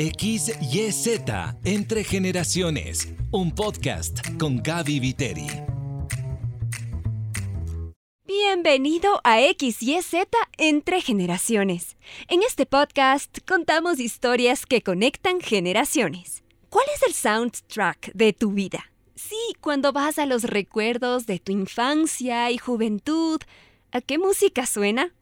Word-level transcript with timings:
XYZ 0.00 1.20
Entre 1.62 2.04
Generaciones, 2.04 3.12
un 3.32 3.54
podcast 3.54 4.20
con 4.38 4.62
Gaby 4.62 4.98
Viteri. 4.98 5.46
Bienvenido 8.26 9.20
a 9.24 9.40
XYZ 9.40 10.14
Entre 10.56 11.02
Generaciones. 11.02 11.98
En 12.28 12.42
este 12.42 12.64
podcast 12.64 13.40
contamos 13.46 14.00
historias 14.00 14.64
que 14.64 14.80
conectan 14.80 15.38
generaciones. 15.38 16.44
¿Cuál 16.70 16.86
es 16.94 17.02
el 17.06 17.12
soundtrack 17.12 18.14
de 18.14 18.32
tu 18.32 18.52
vida? 18.52 18.90
Sí, 19.16 19.36
cuando 19.60 19.92
vas 19.92 20.18
a 20.18 20.24
los 20.24 20.44
recuerdos 20.44 21.26
de 21.26 21.40
tu 21.40 21.52
infancia 21.52 22.50
y 22.50 22.56
juventud, 22.56 23.38
¿a 23.92 24.00
qué 24.00 24.16
música 24.16 24.64
suena? 24.64 25.12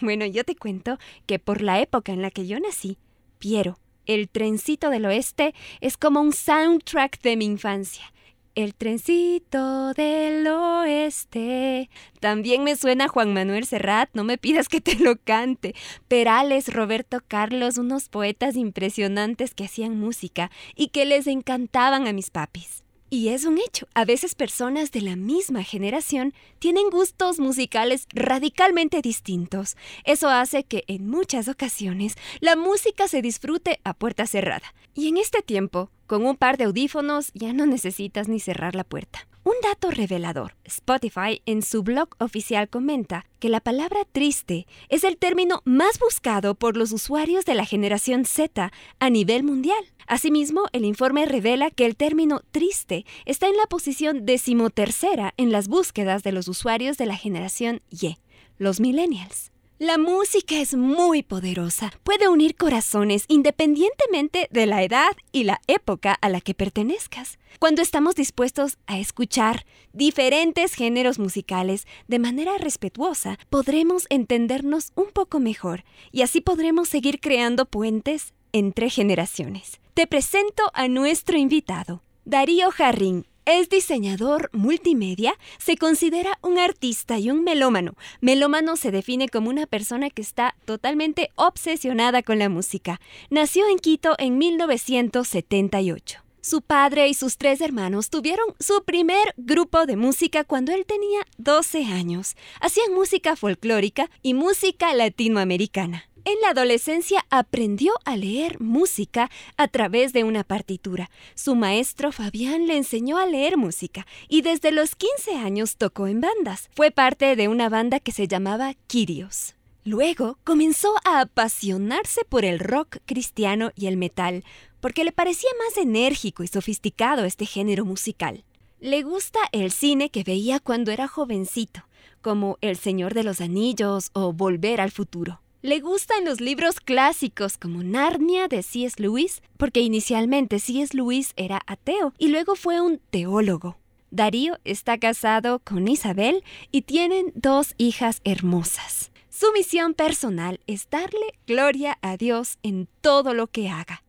Bueno, 0.00 0.26
yo 0.26 0.44
te 0.44 0.54
cuento 0.54 0.96
que 1.26 1.40
por 1.40 1.60
la 1.60 1.80
época 1.80 2.12
en 2.12 2.22
la 2.22 2.30
que 2.30 2.46
yo 2.46 2.60
nací, 2.60 2.98
Piero, 3.40 3.80
el 4.08 4.28
trencito 4.28 4.90
del 4.90 5.06
oeste, 5.06 5.54
es 5.80 5.96
como 5.96 6.20
un 6.20 6.32
soundtrack 6.32 7.20
de 7.22 7.36
mi 7.36 7.44
infancia. 7.44 8.12
El 8.56 8.74
trencito 8.74 9.94
del 9.94 10.44
oeste. 10.48 11.88
También 12.18 12.64
me 12.64 12.74
suena 12.74 13.06
Juan 13.06 13.32
Manuel 13.32 13.66
Serrat, 13.66 14.10
no 14.14 14.24
me 14.24 14.36
pidas 14.36 14.68
que 14.68 14.80
te 14.80 14.96
lo 14.96 15.16
cante. 15.16 15.76
Perales, 16.08 16.72
Roberto 16.72 17.20
Carlos, 17.28 17.78
unos 17.78 18.08
poetas 18.08 18.56
impresionantes 18.56 19.54
que 19.54 19.66
hacían 19.66 20.00
música 20.00 20.50
y 20.74 20.88
que 20.88 21.04
les 21.04 21.28
encantaban 21.28 22.08
a 22.08 22.12
mis 22.12 22.30
papis. 22.30 22.82
Y 23.10 23.28
es 23.30 23.46
un 23.46 23.56
hecho, 23.56 23.88
a 23.94 24.04
veces 24.04 24.34
personas 24.34 24.90
de 24.90 25.00
la 25.00 25.16
misma 25.16 25.64
generación 25.64 26.34
tienen 26.58 26.90
gustos 26.90 27.38
musicales 27.38 28.06
radicalmente 28.12 29.00
distintos. 29.00 29.76
Eso 30.04 30.28
hace 30.28 30.64
que 30.64 30.84
en 30.88 31.08
muchas 31.08 31.48
ocasiones 31.48 32.16
la 32.40 32.54
música 32.54 33.08
se 33.08 33.22
disfrute 33.22 33.80
a 33.82 33.94
puerta 33.94 34.26
cerrada. 34.26 34.74
Y 34.94 35.08
en 35.08 35.16
este 35.16 35.40
tiempo, 35.40 35.90
con 36.06 36.26
un 36.26 36.36
par 36.36 36.58
de 36.58 36.64
audífonos 36.64 37.30
ya 37.32 37.54
no 37.54 37.64
necesitas 37.64 38.28
ni 38.28 38.40
cerrar 38.40 38.74
la 38.74 38.84
puerta. 38.84 39.26
Un 39.48 39.54
dato 39.62 39.90
revelador. 39.90 40.56
Spotify 40.64 41.40
en 41.46 41.62
su 41.62 41.82
blog 41.82 42.10
oficial 42.18 42.68
comenta 42.68 43.24
que 43.38 43.48
la 43.48 43.60
palabra 43.60 44.00
triste 44.12 44.66
es 44.90 45.04
el 45.04 45.16
término 45.16 45.62
más 45.64 45.98
buscado 45.98 46.54
por 46.54 46.76
los 46.76 46.92
usuarios 46.92 47.46
de 47.46 47.54
la 47.54 47.64
generación 47.64 48.26
Z 48.26 48.70
a 48.98 49.08
nivel 49.08 49.44
mundial. 49.44 49.82
Asimismo, 50.06 50.66
el 50.72 50.84
informe 50.84 51.24
revela 51.24 51.70
que 51.70 51.86
el 51.86 51.96
término 51.96 52.42
triste 52.50 53.06
está 53.24 53.48
en 53.48 53.56
la 53.56 53.64
posición 53.64 54.26
decimotercera 54.26 55.32
en 55.38 55.50
las 55.50 55.66
búsquedas 55.68 56.22
de 56.22 56.32
los 56.32 56.46
usuarios 56.46 56.98
de 56.98 57.06
la 57.06 57.16
generación 57.16 57.80
Y, 57.88 58.18
los 58.58 58.80
millennials. 58.80 59.50
La 59.80 59.96
música 59.96 60.56
es 60.56 60.74
muy 60.74 61.22
poderosa, 61.22 61.92
puede 62.02 62.26
unir 62.26 62.56
corazones 62.56 63.24
independientemente 63.28 64.48
de 64.50 64.66
la 64.66 64.82
edad 64.82 65.12
y 65.30 65.44
la 65.44 65.60
época 65.68 66.18
a 66.20 66.28
la 66.28 66.40
que 66.40 66.52
pertenezcas. 66.52 67.38
Cuando 67.60 67.80
estamos 67.80 68.16
dispuestos 68.16 68.76
a 68.88 68.98
escuchar 68.98 69.66
diferentes 69.92 70.74
géneros 70.74 71.20
musicales 71.20 71.86
de 72.08 72.18
manera 72.18 72.58
respetuosa, 72.58 73.38
podremos 73.50 74.06
entendernos 74.10 74.90
un 74.96 75.12
poco 75.12 75.38
mejor 75.38 75.84
y 76.10 76.22
así 76.22 76.40
podremos 76.40 76.88
seguir 76.88 77.20
creando 77.20 77.64
puentes 77.64 78.34
entre 78.50 78.90
generaciones. 78.90 79.78
Te 79.94 80.08
presento 80.08 80.72
a 80.74 80.88
nuestro 80.88 81.38
invitado, 81.38 82.02
Darío 82.24 82.72
Jarrín, 82.72 83.26
es 83.52 83.68
diseñador 83.68 84.50
multimedia, 84.52 85.34
se 85.58 85.76
considera 85.76 86.38
un 86.42 86.58
artista 86.58 87.18
y 87.18 87.30
un 87.30 87.44
melómano. 87.44 87.94
Melómano 88.20 88.76
se 88.76 88.90
define 88.90 89.28
como 89.28 89.50
una 89.50 89.66
persona 89.66 90.10
que 90.10 90.22
está 90.22 90.54
totalmente 90.64 91.30
obsesionada 91.36 92.22
con 92.22 92.38
la 92.38 92.48
música. 92.48 93.00
Nació 93.30 93.68
en 93.68 93.78
Quito 93.78 94.14
en 94.18 94.38
1978. 94.38 96.22
Su 96.40 96.62
padre 96.62 97.08
y 97.08 97.14
sus 97.14 97.36
tres 97.36 97.60
hermanos 97.60 98.10
tuvieron 98.10 98.46
su 98.58 98.82
primer 98.84 99.34
grupo 99.36 99.86
de 99.86 99.96
música 99.96 100.44
cuando 100.44 100.72
él 100.72 100.86
tenía 100.86 101.20
12 101.36 101.84
años. 101.84 102.36
Hacían 102.60 102.94
música 102.94 103.36
folclórica 103.36 104.10
y 104.22 104.34
música 104.34 104.94
latinoamericana. 104.94 106.07
En 106.28 106.38
la 106.42 106.50
adolescencia 106.50 107.24
aprendió 107.30 107.94
a 108.04 108.14
leer 108.14 108.60
música 108.60 109.30
a 109.56 109.66
través 109.66 110.12
de 110.12 110.24
una 110.24 110.44
partitura. 110.44 111.08
Su 111.34 111.54
maestro 111.54 112.12
Fabián 112.12 112.66
le 112.66 112.76
enseñó 112.76 113.16
a 113.16 113.24
leer 113.24 113.56
música 113.56 114.06
y 114.28 114.42
desde 114.42 114.70
los 114.70 114.94
15 114.94 115.36
años 115.36 115.78
tocó 115.78 116.06
en 116.06 116.20
bandas. 116.20 116.68
Fue 116.76 116.90
parte 116.90 117.34
de 117.34 117.48
una 117.48 117.70
banda 117.70 117.98
que 117.98 118.12
se 118.12 118.28
llamaba 118.28 118.74
Kyrios. 118.88 119.54
Luego 119.84 120.38
comenzó 120.44 120.96
a 121.06 121.22
apasionarse 121.22 122.26
por 122.28 122.44
el 122.44 122.58
rock 122.58 122.98
cristiano 123.06 123.70
y 123.74 123.86
el 123.86 123.96
metal, 123.96 124.44
porque 124.80 125.04
le 125.04 125.12
parecía 125.12 125.48
más 125.64 125.78
enérgico 125.78 126.42
y 126.42 126.48
sofisticado 126.48 127.24
este 127.24 127.46
género 127.46 127.86
musical. 127.86 128.44
Le 128.80 129.02
gusta 129.02 129.38
el 129.52 129.72
cine 129.72 130.10
que 130.10 130.24
veía 130.24 130.60
cuando 130.60 130.92
era 130.92 131.08
jovencito, 131.08 131.88
como 132.20 132.58
El 132.60 132.76
Señor 132.76 133.14
de 133.14 133.24
los 133.24 133.40
Anillos 133.40 134.10
o 134.12 134.34
Volver 134.34 134.82
al 134.82 134.90
Futuro. 134.90 135.40
Le 135.60 135.80
gustan 135.80 136.24
los 136.24 136.40
libros 136.40 136.78
clásicos 136.78 137.58
como 137.58 137.82
Narnia 137.82 138.46
de 138.46 138.62
C.S. 138.62 139.02
Lewis, 139.02 139.42
porque 139.56 139.80
inicialmente 139.80 140.60
C.S. 140.60 140.96
Lewis 140.96 141.32
era 141.34 141.62
ateo 141.66 142.14
y 142.16 142.28
luego 142.28 142.54
fue 142.54 142.80
un 142.80 143.00
teólogo. 143.10 143.76
Darío 144.12 144.58
está 144.62 144.98
casado 144.98 145.58
con 145.58 145.88
Isabel 145.88 146.44
y 146.70 146.82
tienen 146.82 147.32
dos 147.34 147.74
hijas 147.76 148.20
hermosas. 148.22 149.10
Su 149.30 149.50
misión 149.52 149.94
personal 149.94 150.60
es 150.68 150.88
darle 150.90 151.34
gloria 151.44 151.98
a 152.02 152.16
Dios 152.16 152.58
en 152.62 152.88
todo 153.00 153.34
lo 153.34 153.48
que 153.48 153.68
haga. 153.68 154.04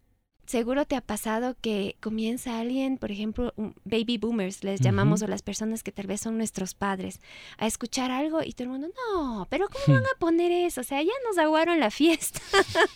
Seguro 0.50 0.84
te 0.86 0.96
ha 0.96 1.02
pasado 1.02 1.56
que 1.62 1.96
comienza 2.02 2.60
alguien, 2.60 2.98
por 2.98 3.12
ejemplo, 3.12 3.54
baby 3.84 4.18
boomers, 4.18 4.64
les 4.64 4.80
llamamos, 4.80 5.22
o 5.22 5.28
las 5.28 5.44
personas 5.44 5.84
que 5.84 5.92
tal 5.92 6.08
vez 6.08 6.22
son 6.22 6.38
nuestros 6.38 6.74
padres, 6.74 7.22
a 7.60 7.68
escuchar 7.68 8.10
algo 8.10 8.42
y 8.42 8.54
todo 8.54 8.64
el 8.64 8.70
mundo, 8.72 8.88
no, 8.88 9.46
pero 9.52 9.68
¿cómo 9.70 10.00
van 10.00 10.08
a 10.08 10.18
poner 10.18 10.52
eso? 10.52 10.82
O 10.82 10.84
sea, 10.84 11.04
ya 11.04 11.12
nos 11.28 11.38
aguaron 11.38 11.80
la 11.80 11.92
fiesta. 11.92 12.42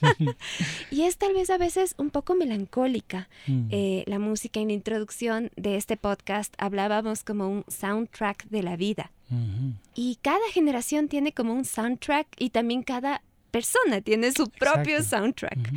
y 0.89 1.03
es 1.03 1.17
tal 1.17 1.35
vez 1.35 1.51
a 1.51 1.59
veces 1.59 1.93
un 1.99 2.09
poco 2.09 2.33
melancólica. 2.33 3.29
Mm. 3.45 3.67
Eh, 3.69 4.03
la 4.07 4.17
música 4.17 4.59
en 4.59 4.69
la 4.69 4.73
introducción 4.73 5.51
de 5.55 5.75
este 5.75 5.95
podcast 5.95 6.55
hablábamos 6.57 7.23
como 7.23 7.47
un 7.49 7.65
soundtrack 7.67 8.45
de 8.45 8.63
la 8.63 8.77
vida. 8.77 9.11
Y 9.93 10.17
cada 10.23 10.47
generación 10.51 11.07
tiene 11.07 11.33
como 11.33 11.53
un 11.53 11.65
soundtrack 11.65 12.27
y 12.39 12.49
también 12.49 12.81
cada 12.81 13.21
persona 13.53 14.01
tiene 14.01 14.31
su 14.31 14.49
propio 14.49 15.03
soundtrack. 15.03 15.71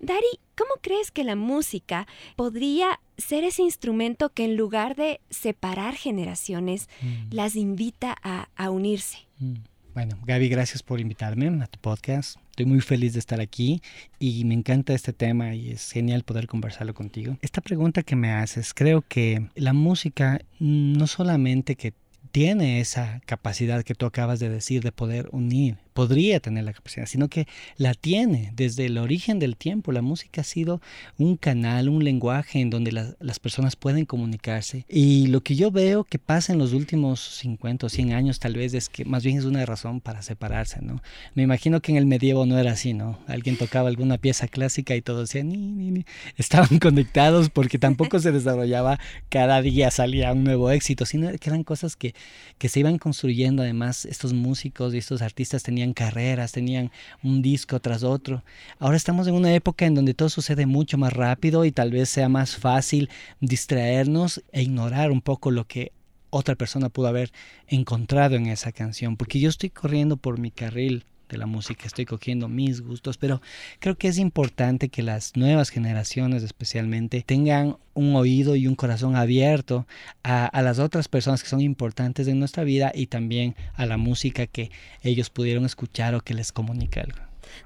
Dari, 0.00 0.38
¿cómo 0.54 0.72
crees 0.82 1.10
que 1.10 1.24
la 1.24 1.34
música 1.34 2.06
podría 2.36 3.00
ser 3.16 3.42
ese 3.44 3.62
instrumento 3.62 4.28
que 4.28 4.44
en 4.44 4.56
lugar 4.56 4.96
de 4.96 5.20
separar 5.30 5.94
generaciones, 5.94 6.90
mm. 7.00 7.34
las 7.34 7.56
invita 7.56 8.14
a, 8.22 8.70
unirse? 8.70 9.18
Mm. 9.38 9.54
Bueno, 9.94 10.18
Gaby, 10.26 10.48
gracias 10.48 10.82
por 10.82 11.00
invitarme 11.00 11.46
a 11.62 11.66
tu 11.66 11.78
podcast. 11.78 12.36
Estoy 12.50 12.66
muy 12.66 12.80
feliz 12.80 13.14
de 13.14 13.18
estar 13.18 13.40
aquí 13.40 13.80
y 14.18 14.44
me 14.44 14.54
encanta 14.54 14.92
este 14.92 15.14
tema 15.14 15.54
y 15.54 15.70
es 15.70 15.90
genial 15.90 16.24
poder 16.24 16.46
conversarlo 16.46 16.92
contigo. 16.92 17.38
Esta 17.40 17.62
pregunta 17.62 18.02
que 18.02 18.16
me 18.16 18.32
haces, 18.32 18.74
creo 18.74 19.02
que 19.06 19.48
la 19.54 19.72
música 19.72 20.40
no 20.58 21.06
solamente 21.06 21.76
que 21.76 21.94
tiene 22.30 22.80
esa 22.80 23.20
capacidad 23.24 23.84
que 23.84 23.94
tú 23.94 24.04
acabas 24.04 24.38
de 24.38 24.50
decir 24.50 24.82
de 24.82 24.92
poder 24.92 25.28
unir 25.32 25.78
podría 25.92 26.40
tener 26.40 26.64
la 26.64 26.72
capacidad, 26.72 27.06
sino 27.06 27.28
que 27.28 27.46
la 27.76 27.94
tiene 27.94 28.52
desde 28.54 28.86
el 28.86 28.98
origen 28.98 29.38
del 29.38 29.56
tiempo. 29.56 29.92
La 29.92 30.02
música 30.02 30.40
ha 30.40 30.44
sido 30.44 30.80
un 31.18 31.36
canal, 31.36 31.88
un 31.88 32.04
lenguaje 32.04 32.60
en 32.60 32.70
donde 32.70 32.92
las 32.92 33.38
personas 33.38 33.76
pueden 33.76 34.04
comunicarse. 34.04 34.84
Y 34.88 35.26
lo 35.28 35.42
que 35.42 35.54
yo 35.54 35.70
veo 35.70 36.04
que 36.04 36.18
pasa 36.18 36.52
en 36.52 36.58
los 36.58 36.72
últimos 36.72 37.20
50 37.20 37.86
o 37.86 37.88
100 37.88 38.12
años 38.12 38.38
tal 38.38 38.54
vez 38.54 38.74
es 38.74 38.88
que 38.88 39.04
más 39.04 39.24
bien 39.24 39.38
es 39.38 39.44
una 39.44 39.64
razón 39.66 40.00
para 40.00 40.22
separarse, 40.22 40.80
¿no? 40.82 41.02
Me 41.34 41.42
imagino 41.42 41.80
que 41.80 41.92
en 41.92 41.98
el 41.98 42.06
medievo 42.06 42.46
no 42.46 42.58
era 42.58 42.72
así, 42.72 42.94
¿no? 42.94 43.18
Alguien 43.26 43.56
tocaba 43.56 43.88
alguna 43.88 44.18
pieza 44.18 44.48
clásica 44.48 44.94
y 44.94 45.02
todos 45.02 45.28
decían, 45.28 45.48
ni, 45.48 45.56
ni, 45.56 45.90
ni. 45.90 46.04
estaban 46.36 46.78
conectados 46.80 47.50
porque 47.50 47.78
tampoco 47.78 48.18
se 48.18 48.32
desarrollaba 48.32 48.98
cada 49.28 49.60
día 49.62 49.90
salía 49.90 50.32
un 50.32 50.44
nuevo 50.44 50.70
éxito, 50.70 51.06
sino 51.06 51.30
que 51.38 51.50
eran 51.50 51.64
cosas 51.64 51.96
que, 51.96 52.14
que 52.58 52.68
se 52.68 52.80
iban 52.80 52.98
construyendo. 52.98 53.62
Además, 53.62 54.04
estos 54.04 54.32
músicos 54.32 54.94
y 54.94 54.98
estos 54.98 55.22
artistas 55.22 55.62
tenían 55.62 55.81
carreras, 55.92 56.52
tenían 56.52 56.92
un 57.24 57.42
disco 57.42 57.80
tras 57.80 58.04
otro. 58.04 58.44
Ahora 58.78 58.96
estamos 58.96 59.26
en 59.26 59.34
una 59.34 59.52
época 59.52 59.86
en 59.86 59.96
donde 59.96 60.14
todo 60.14 60.28
sucede 60.28 60.66
mucho 60.66 60.98
más 60.98 61.12
rápido 61.12 61.64
y 61.64 61.72
tal 61.72 61.90
vez 61.90 62.08
sea 62.08 62.28
más 62.28 62.56
fácil 62.56 63.10
distraernos 63.40 64.44
e 64.52 64.62
ignorar 64.62 65.10
un 65.10 65.20
poco 65.20 65.50
lo 65.50 65.66
que 65.66 65.90
otra 66.30 66.54
persona 66.54 66.88
pudo 66.88 67.08
haber 67.08 67.32
encontrado 67.66 68.36
en 68.36 68.46
esa 68.46 68.70
canción, 68.72 69.16
porque 69.16 69.40
yo 69.40 69.48
estoy 69.48 69.70
corriendo 69.70 70.16
por 70.16 70.38
mi 70.38 70.52
carril 70.52 71.04
de 71.32 71.38
la 71.38 71.46
música, 71.46 71.86
estoy 71.86 72.04
cogiendo 72.04 72.48
mis 72.48 72.80
gustos, 72.80 73.18
pero 73.18 73.42
creo 73.80 73.96
que 73.96 74.08
es 74.08 74.18
importante 74.18 74.88
que 74.88 75.02
las 75.02 75.34
nuevas 75.36 75.70
generaciones 75.70 76.42
especialmente 76.42 77.22
tengan 77.26 77.78
un 77.94 78.14
oído 78.14 78.54
y 78.54 78.66
un 78.66 78.76
corazón 78.76 79.16
abierto 79.16 79.86
a, 80.22 80.46
a, 80.46 80.62
las 80.62 80.78
otras 80.78 81.08
personas 81.08 81.42
que 81.42 81.48
son 81.48 81.60
importantes 81.60 82.28
en 82.28 82.38
nuestra 82.38 82.64
vida 82.64 82.92
y 82.94 83.06
también 83.06 83.56
a 83.74 83.86
la 83.86 83.96
música 83.96 84.46
que 84.46 84.70
ellos 85.02 85.30
pudieron 85.30 85.64
escuchar 85.64 86.14
o 86.14 86.20
que 86.20 86.34
les 86.34 86.52
comunica 86.52 87.00
algo. 87.00 87.18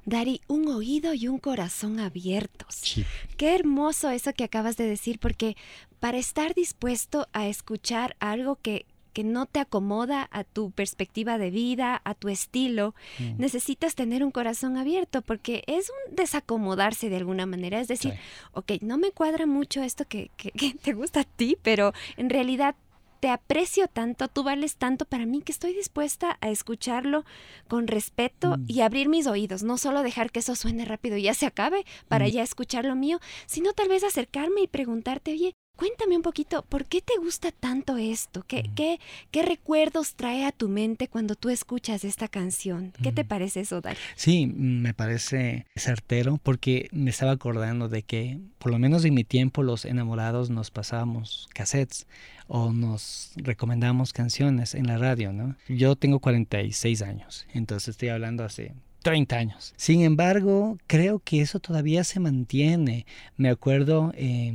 Dari, 0.05 0.41
un 0.49 0.69
oído 0.69 1.15
y 1.15 1.29
un 1.29 1.39
corazón 1.39 2.01
abiertos. 2.01 2.75
Sí. 2.75 3.05
Qué 3.37 3.55
hermoso 3.55 4.11
eso 4.11 4.33
que 4.33 4.45
acabas 4.45 4.77
de 4.77 4.87
decir, 4.87 5.19
porque 5.19 5.57
para 6.01 6.19
estar 6.19 6.55
dispuesto 6.55 7.29
a 7.33 7.49
escuchar 7.49 8.17
algo 8.21 8.57
que, 8.57 8.87
que 9.17 9.25
no 9.25 9.47
te 9.47 9.61
acomoda 9.61 10.29
a 10.31 10.45
tu 10.45 10.73
perspectiva 10.73 11.39
de 11.39 11.49
vida, 11.51 12.03
a 12.05 12.13
tu 12.13 12.29
estilo, 12.29 12.95
Mm. 13.19 13.39
necesitas 13.39 13.95
tener 13.95 14.23
un 14.23 14.31
corazón 14.31 14.77
abierto 14.77 15.23
porque 15.23 15.65
es 15.67 15.89
un 15.89 16.15
desacomodarse 16.15 17.09
de 17.09 17.17
alguna 17.17 17.47
manera. 17.47 17.81
Es 17.81 17.89
decir, 17.89 18.13
Sí. 18.13 18.19
ok, 18.53 18.73
no 18.83 18.99
me 18.99 19.13
cuadra 19.13 19.47
mucho 19.47 19.83
esto 19.83 20.05
que, 20.07 20.31
que- 20.37 20.51
que 20.51 20.75
te 20.75 20.93
gusta 20.93 21.21
a 21.21 21.25
ti, 21.25 21.57
pero 21.63 21.95
en 22.19 22.29
realidad 22.29 22.75
te 23.21 23.31
aprecio 23.31 23.89
tanto, 23.89 24.29
tú 24.29 24.43
vales 24.45 24.77
tanto 24.77 25.07
para 25.07 25.25
mí 25.25 25.41
que 25.41 25.51
estoy 25.51 25.73
dispuesta 25.73 26.37
a 26.43 26.51
escucharlo 26.51 27.25
con 27.69 27.87
respeto 27.87 28.59
Mm. 28.59 28.65
y 28.69 28.81
abrir 28.83 29.09
mis 29.09 29.27
oídos, 29.27 29.63
no 29.63 29.79
solo 29.79 30.03
dejar 30.03 30.31
que 30.31 30.41
eso 30.41 30.55
suene 30.55 30.85
rápido 30.85 31.17
y 31.17 31.23
ya 31.23 31.33
se 31.33 31.47
acabe 31.47 31.87
para 32.09 32.27
Mm. 32.27 32.31
ya 32.33 32.43
escuchar 32.43 32.85
lo 32.85 32.95
mío, 32.97 33.19
sino 33.47 33.73
tal 33.73 33.89
vez 33.89 34.05
acercarme 34.05 34.61
y 34.61 34.67
preguntarte, 34.67 35.33
oye, 35.33 35.55
cuéntame 35.77 36.17
un 36.17 36.23
poquito, 36.23 36.63
¿por 36.63 36.87
qué 36.87 37.01
te 37.01 37.13
gusta 37.19 37.53
tanto 37.53 37.97
esto? 37.97 38.45
¿Qué, 38.49 38.65
Mm. 38.65 38.75
qué, 38.75 39.01
qué 39.31 39.43
recuerdos 39.43 40.15
trae 40.15 40.45
a 40.45 40.53
tu 40.53 40.69
mente 40.69 41.09
cuando 41.09 41.35
tú 41.35 41.51
escuchas 41.51 42.05
esta 42.05 42.29
canción? 42.29 42.93
¿Qué 43.03 43.13
te 43.13 43.25
Mm. 43.25 43.29
parece 43.29 43.61
eso, 43.61 43.81
Dari? 43.81 43.99
Sí, 44.17 44.47
me 44.47 44.95
parece 44.95 45.67
certero 45.77 46.39
porque 46.43 46.89
me 46.93 47.11
estaba 47.11 47.33
acordando 47.33 47.89
de 47.89 48.03
que, 48.03 48.39
por 48.59 48.73
lo 48.73 48.79
menos 48.79 49.05
en 49.05 49.15
mi 49.15 49.25
tiempo, 49.25 49.63
los 49.63 49.85
enamorados 49.85 50.51
nos 50.51 50.71
pasábamos 50.71 51.49
cassettes 51.55 52.07
o 52.49 52.73
nos 52.73 53.33
recomendamos 53.37 54.13
canciones 54.13 54.75
en 54.75 54.87
la 54.87 54.99
radio, 54.99 55.33
¿no? 55.33 55.57
Yo 55.69 55.97
tengo 55.97 56.21
46 56.21 57.03
años, 57.03 57.47
entonces 57.53 57.89
estoy 57.89 58.09
hablando 58.09 58.45
hace 58.45 58.73
30 59.03 59.37
años. 59.37 59.73
Sin 59.77 60.01
embargo, 60.03 60.79
creo 60.89 61.21
que 61.21 61.41
eso 61.41 61.61
todavía 61.61 62.03
se 62.03 62.19
mantiene. 62.19 63.07
Me 63.37 63.49
acuerdo, 63.51 64.13
eh, 64.17 64.53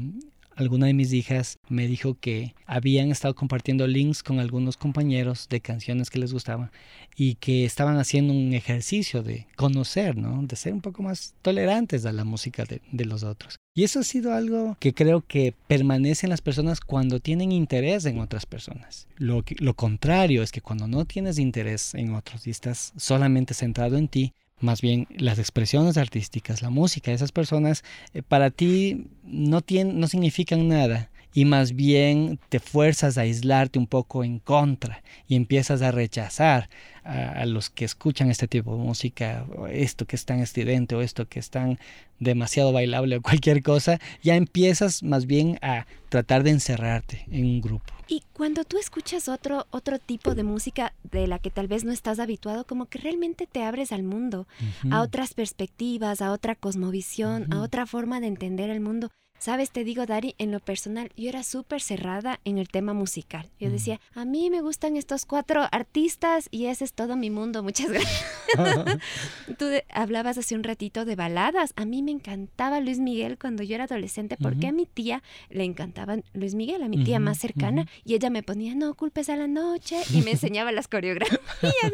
alguna 0.61 0.87
de 0.87 0.93
mis 0.93 1.11
hijas 1.11 1.57
me 1.67 1.87
dijo 1.87 2.15
que 2.19 2.55
habían 2.65 3.11
estado 3.11 3.35
compartiendo 3.35 3.87
links 3.87 4.23
con 4.23 4.39
algunos 4.39 4.77
compañeros 4.77 5.47
de 5.49 5.59
canciones 5.59 6.09
que 6.09 6.19
les 6.19 6.31
gustaban 6.31 6.71
y 7.15 7.35
que 7.35 7.65
estaban 7.65 7.97
haciendo 7.97 8.33
un 8.33 8.53
ejercicio 8.53 9.23
de 9.23 9.47
conocer, 9.55 10.15
¿no? 10.15 10.41
De 10.43 10.55
ser 10.55 10.73
un 10.73 10.81
poco 10.81 11.03
más 11.03 11.33
tolerantes 11.41 12.05
a 12.05 12.13
la 12.13 12.23
música 12.23 12.65
de, 12.65 13.05
los 13.05 13.23
otros. 13.23 13.57
Y 13.73 13.83
eso 13.83 13.99
ha 13.99 14.03
sido 14.03 14.33
algo 14.33 14.77
que 14.79 14.93
creo 14.93 15.21
que 15.25 15.53
permanece 15.67 16.25
en 16.25 16.29
las 16.29 16.41
personas 16.41 16.79
cuando 16.79 17.19
tienen 17.19 17.51
interés 17.51 18.05
en 18.05 18.19
otras 18.19 18.45
personas. 18.45 19.07
Lo, 19.17 19.43
lo 19.57 19.73
contrario 19.73 20.43
es 20.43 20.51
que 20.51 20.61
cuando 20.61 20.87
no 20.87 21.05
tienes 21.05 21.39
interés 21.39 21.95
en 21.95 22.13
otros 22.13 22.45
y 22.47 22.51
estás 22.51 22.93
solamente 22.95 23.53
centrado 23.53 23.97
en 23.97 24.07
ti, 24.07 24.33
más 24.61 24.81
bien 24.81 25.07
las 25.09 25.39
expresiones 25.39 25.97
artísticas, 25.97 26.61
la 26.61 26.69
música 26.69 27.11
de 27.11 27.15
esas 27.15 27.31
personas, 27.31 27.83
eh, 28.13 28.21
para 28.21 28.49
ti 28.51 29.07
no, 29.23 29.61
tienen, 29.61 29.99
no 29.99 30.07
significan 30.07 30.67
nada 30.67 31.09
y 31.33 31.45
más 31.45 31.73
bien 31.73 32.39
te 32.49 32.59
fuerzas 32.59 33.17
a 33.17 33.21
aislarte 33.21 33.79
un 33.79 33.87
poco 33.87 34.23
en 34.23 34.39
contra 34.39 35.01
y 35.27 35.35
empiezas 35.35 35.81
a 35.81 35.91
rechazar 35.91 36.69
a, 37.03 37.41
a 37.41 37.45
los 37.45 37.69
que 37.69 37.85
escuchan 37.85 38.29
este 38.29 38.47
tipo 38.47 38.75
de 38.75 38.83
música, 38.83 39.45
esto 39.71 40.05
que 40.05 40.15
es 40.15 40.25
tan 40.25 40.39
estridente 40.39 40.95
o 40.95 41.01
esto 41.01 41.27
que 41.27 41.39
es 41.39 41.49
tan 41.49 41.79
demasiado 42.19 42.71
bailable 42.71 43.17
o 43.17 43.21
cualquier 43.21 43.63
cosa, 43.63 43.99
ya 44.21 44.35
empiezas 44.35 45.03
más 45.03 45.25
bien 45.25 45.57
a 45.61 45.85
tratar 46.09 46.43
de 46.43 46.51
encerrarte 46.51 47.25
en 47.31 47.45
un 47.45 47.61
grupo. 47.61 47.93
Y 48.07 48.23
cuando 48.33 48.63
tú 48.65 48.77
escuchas 48.77 49.29
otro, 49.29 49.67
otro 49.71 49.97
tipo 49.97 50.35
de 50.35 50.43
música 50.43 50.93
de 51.09 51.27
la 51.27 51.39
que 51.39 51.49
tal 51.49 51.67
vez 51.67 51.85
no 51.85 51.91
estás 51.91 52.19
habituado, 52.19 52.65
como 52.65 52.85
que 52.87 52.99
realmente 52.99 53.47
te 53.47 53.63
abres 53.63 53.91
al 53.91 54.03
mundo, 54.03 54.47
a 54.89 55.01
otras 55.01 55.33
perspectivas, 55.33 56.21
a 56.21 56.31
otra 56.31 56.55
cosmovisión, 56.55 57.51
a 57.53 57.61
otra 57.61 57.85
forma 57.85 58.19
de 58.19 58.27
entender 58.27 58.69
el 58.69 58.81
mundo. 58.81 59.09
Sabes, 59.41 59.71
te 59.71 59.83
digo, 59.83 60.05
Dari, 60.05 60.35
en 60.37 60.51
lo 60.51 60.59
personal, 60.59 61.09
yo 61.17 61.27
era 61.27 61.41
súper 61.41 61.81
cerrada 61.81 62.39
en 62.45 62.59
el 62.59 62.67
tema 62.69 62.93
musical. 62.93 63.49
Yo 63.59 63.69
Mm. 63.69 63.71
decía, 63.71 63.99
a 64.13 64.23
mí 64.23 64.51
me 64.51 64.61
gustan 64.61 64.95
estos 64.97 65.25
cuatro 65.25 65.63
artistas 65.71 66.47
y 66.51 66.67
ese 66.67 66.83
es 66.85 66.93
todo 66.93 67.15
mi 67.15 67.31
mundo. 67.31 67.63
Muchas 67.63 67.89
gracias. 67.89 68.23
Tú 69.57 69.65
de- 69.65 69.83
hablabas 69.91 70.37
hace 70.37 70.53
un 70.53 70.63
ratito 70.63 71.05
de 71.05 71.15
baladas. 71.15 71.73
A 71.75 71.85
mí 71.85 72.03
me 72.03 72.11
encantaba 72.11 72.79
Luis 72.81 72.99
Miguel 72.99 73.39
cuando 73.39 73.63
yo 73.63 73.73
era 73.73 73.85
adolescente 73.85 74.37
porque 74.39 74.67
a 74.67 74.71
mi 74.71 74.85
tía 74.85 75.23
le 75.49 75.63
encantaba 75.63 76.17
Luis 76.33 76.53
Miguel, 76.53 76.83
a 76.83 76.87
mi 76.87 77.03
tía 77.03 77.19
más 77.19 77.39
cercana, 77.39 77.87
y 78.05 78.13
ella 78.13 78.29
me 78.29 78.43
ponía, 78.43 78.75
no 78.75 78.93
culpes 78.93 79.27
a 79.29 79.35
la 79.37 79.47
noche, 79.47 79.97
y 80.13 80.21
me 80.21 80.31
enseñaba 80.37 80.71
las 80.71 80.87
coreografías. 80.87 81.39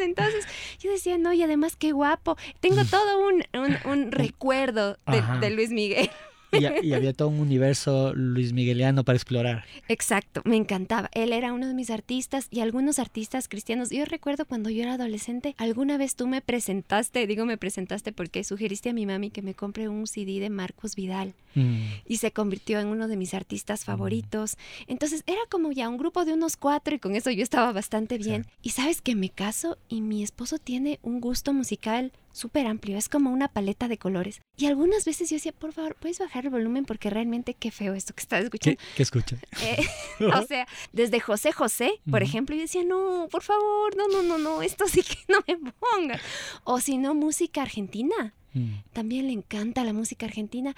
Entonces 0.02 0.46
yo 0.80 0.92
decía, 0.92 1.18
no, 1.18 1.32
y 1.32 1.44
además 1.44 1.78
qué 1.78 1.94
guapo. 1.94 2.36
Tengo 2.60 2.84
todo 2.84 3.26
un, 3.26 3.44
un- 3.58 3.90
un 3.90 4.12
recuerdo 4.12 4.98
de, 5.08 5.24
de 5.40 5.50
Luis 5.52 5.70
Miguel. 5.70 6.10
Y, 6.52 6.66
ha- 6.66 6.84
y 6.84 6.94
había 6.94 7.14
todo 7.14 7.28
un 7.30 7.40
universo 7.40 8.14
Luis 8.16 8.54
Migueliano 8.54 9.04
para 9.04 9.16
explorar. 9.18 9.66
Exacto, 9.88 10.42
me 10.46 10.56
encantaba. 10.56 11.10
Él 11.14 11.34
era 11.34 11.54
uno 11.54 11.68
de 11.68 11.74
mis 11.74 11.90
artistas 11.90 12.48
y 12.52 12.60
algunos 12.62 13.00
artistas 13.00 13.48
cristianos. 13.48 13.90
Yo 13.90 14.06
recuerdo 14.06 14.46
cuando 14.46 14.70
yo 14.70 14.84
era 14.84 14.94
adolescente, 14.94 15.56
alguna 15.58 15.98
vez 15.98 16.16
tú 16.16 16.28
me 16.28 16.42
presentaste, 16.42 17.26
digo 17.28 17.46
me 17.46 17.58
presentaste 17.58 18.12
porque 18.12 18.44
sugeriste 18.44 18.90
a 18.90 18.94
mi 18.94 19.06
mami 19.06 19.30
que 19.30 19.42
me 19.42 19.54
compre 19.54 19.90
un 19.90 20.08
CD 20.08 20.40
de 20.40 20.50
Marcos 20.50 20.96
Vidal 20.96 21.34
Mm. 21.56 21.82
y 22.08 22.18
se 22.18 22.30
convirtió 22.32 22.80
en 22.80 22.86
uno 22.88 23.08
de 23.08 23.18
mis 23.18 23.34
artistas 23.34 23.84
favoritos. 23.84 24.58
Entonces 24.86 25.24
era 25.26 25.40
como 25.50 25.72
ya 25.72 25.90
un 25.90 25.98
grupo 25.98 26.24
de 26.24 26.34
unos 26.34 26.56
cuatro 26.56 26.94
y 26.94 27.00
con 27.00 27.16
eso 27.16 27.32
yo 27.32 27.42
estaba 27.42 27.72
bastante 27.72 28.20
bien. 28.20 28.46
Y 28.62 28.70
sabes 28.72 29.02
que 29.02 29.16
me 29.16 29.30
caso 29.30 29.78
y 29.90 30.02
mi 30.02 30.22
esposo 30.22 30.60
tiene 30.60 31.00
un 31.02 31.20
gusto 31.20 31.54
musical 31.54 32.12
súper 32.38 32.68
amplio, 32.68 32.98
es 32.98 33.10
como 33.10 33.32
una 33.32 33.48
paleta 33.48 33.88
de 33.88 33.98
colores. 33.98 34.42
Y 34.56 34.68
algunas 34.68 35.06
veces 35.06 35.30
yo 35.30 35.36
decía, 35.36 35.52
por 35.52 35.74
favor, 35.74 35.96
¿puedes 35.96 36.20
bajar 36.20 36.46
el 36.46 36.52
volumen? 36.52 36.86
Porque 36.86 37.10
realmente 37.10 37.54
qué 37.54 37.72
feo 37.72 37.94
esto 37.94 38.14
que 38.14 38.22
estás 38.22 38.44
escuchando. 38.44 38.80
¿Qué, 38.80 38.96
qué 38.96 39.04
escucha? 39.04 39.38
Eh, 39.62 39.78
o 40.34 40.42
sea, 40.44 40.68
desde 40.94 41.20
José 41.20 41.52
José, 41.52 42.00
por 42.10 42.22
ejemplo, 42.22 42.56
yo 42.56 42.62
decía, 42.62 42.84
no, 42.84 43.28
por 43.32 43.42
favor, 43.42 43.98
no, 43.98 44.08
no, 44.08 44.22
no, 44.24 44.38
no, 44.38 44.62
esto 44.62 44.88
sí 44.88 45.02
que 45.02 45.18
no 45.28 45.40
me 45.48 45.72
pongan. 45.72 46.20
O 46.64 46.80
si 46.80 46.98
no, 46.98 47.16
música 47.16 47.64
argentina. 47.64 48.34
Mm. 48.54 48.76
También 48.94 49.28
le 49.28 49.34
encanta 49.34 49.84
la 49.84 49.94
música 49.94 50.26
argentina. 50.26 50.76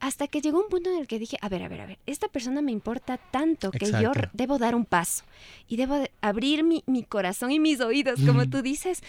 Hasta 0.00 0.26
que 0.26 0.40
llegó 0.40 0.60
un 0.60 0.68
punto 0.68 0.90
en 0.90 0.98
el 0.98 1.06
que 1.06 1.18
dije, 1.18 1.36
a 1.40 1.48
ver, 1.48 1.62
a 1.62 1.68
ver, 1.68 1.80
a 1.82 1.86
ver, 1.86 1.98
esta 2.06 2.26
persona 2.28 2.60
me 2.60 2.72
importa 2.72 3.18
tanto 3.18 3.70
que 3.70 3.86
yo 3.86 4.08
Exacto. 4.08 4.30
debo 4.32 4.58
dar 4.58 4.74
un 4.74 4.84
paso 4.84 5.24
y 5.68 5.76
debo 5.76 5.96
de 5.96 6.10
abrir 6.20 6.64
mi, 6.64 6.82
mi 6.86 7.04
corazón 7.04 7.52
y 7.52 7.60
mis 7.60 7.80
oídos, 7.80 8.18
como 8.26 8.40
Ujú. 8.40 8.50
tú 8.50 8.62
dices, 8.62 9.02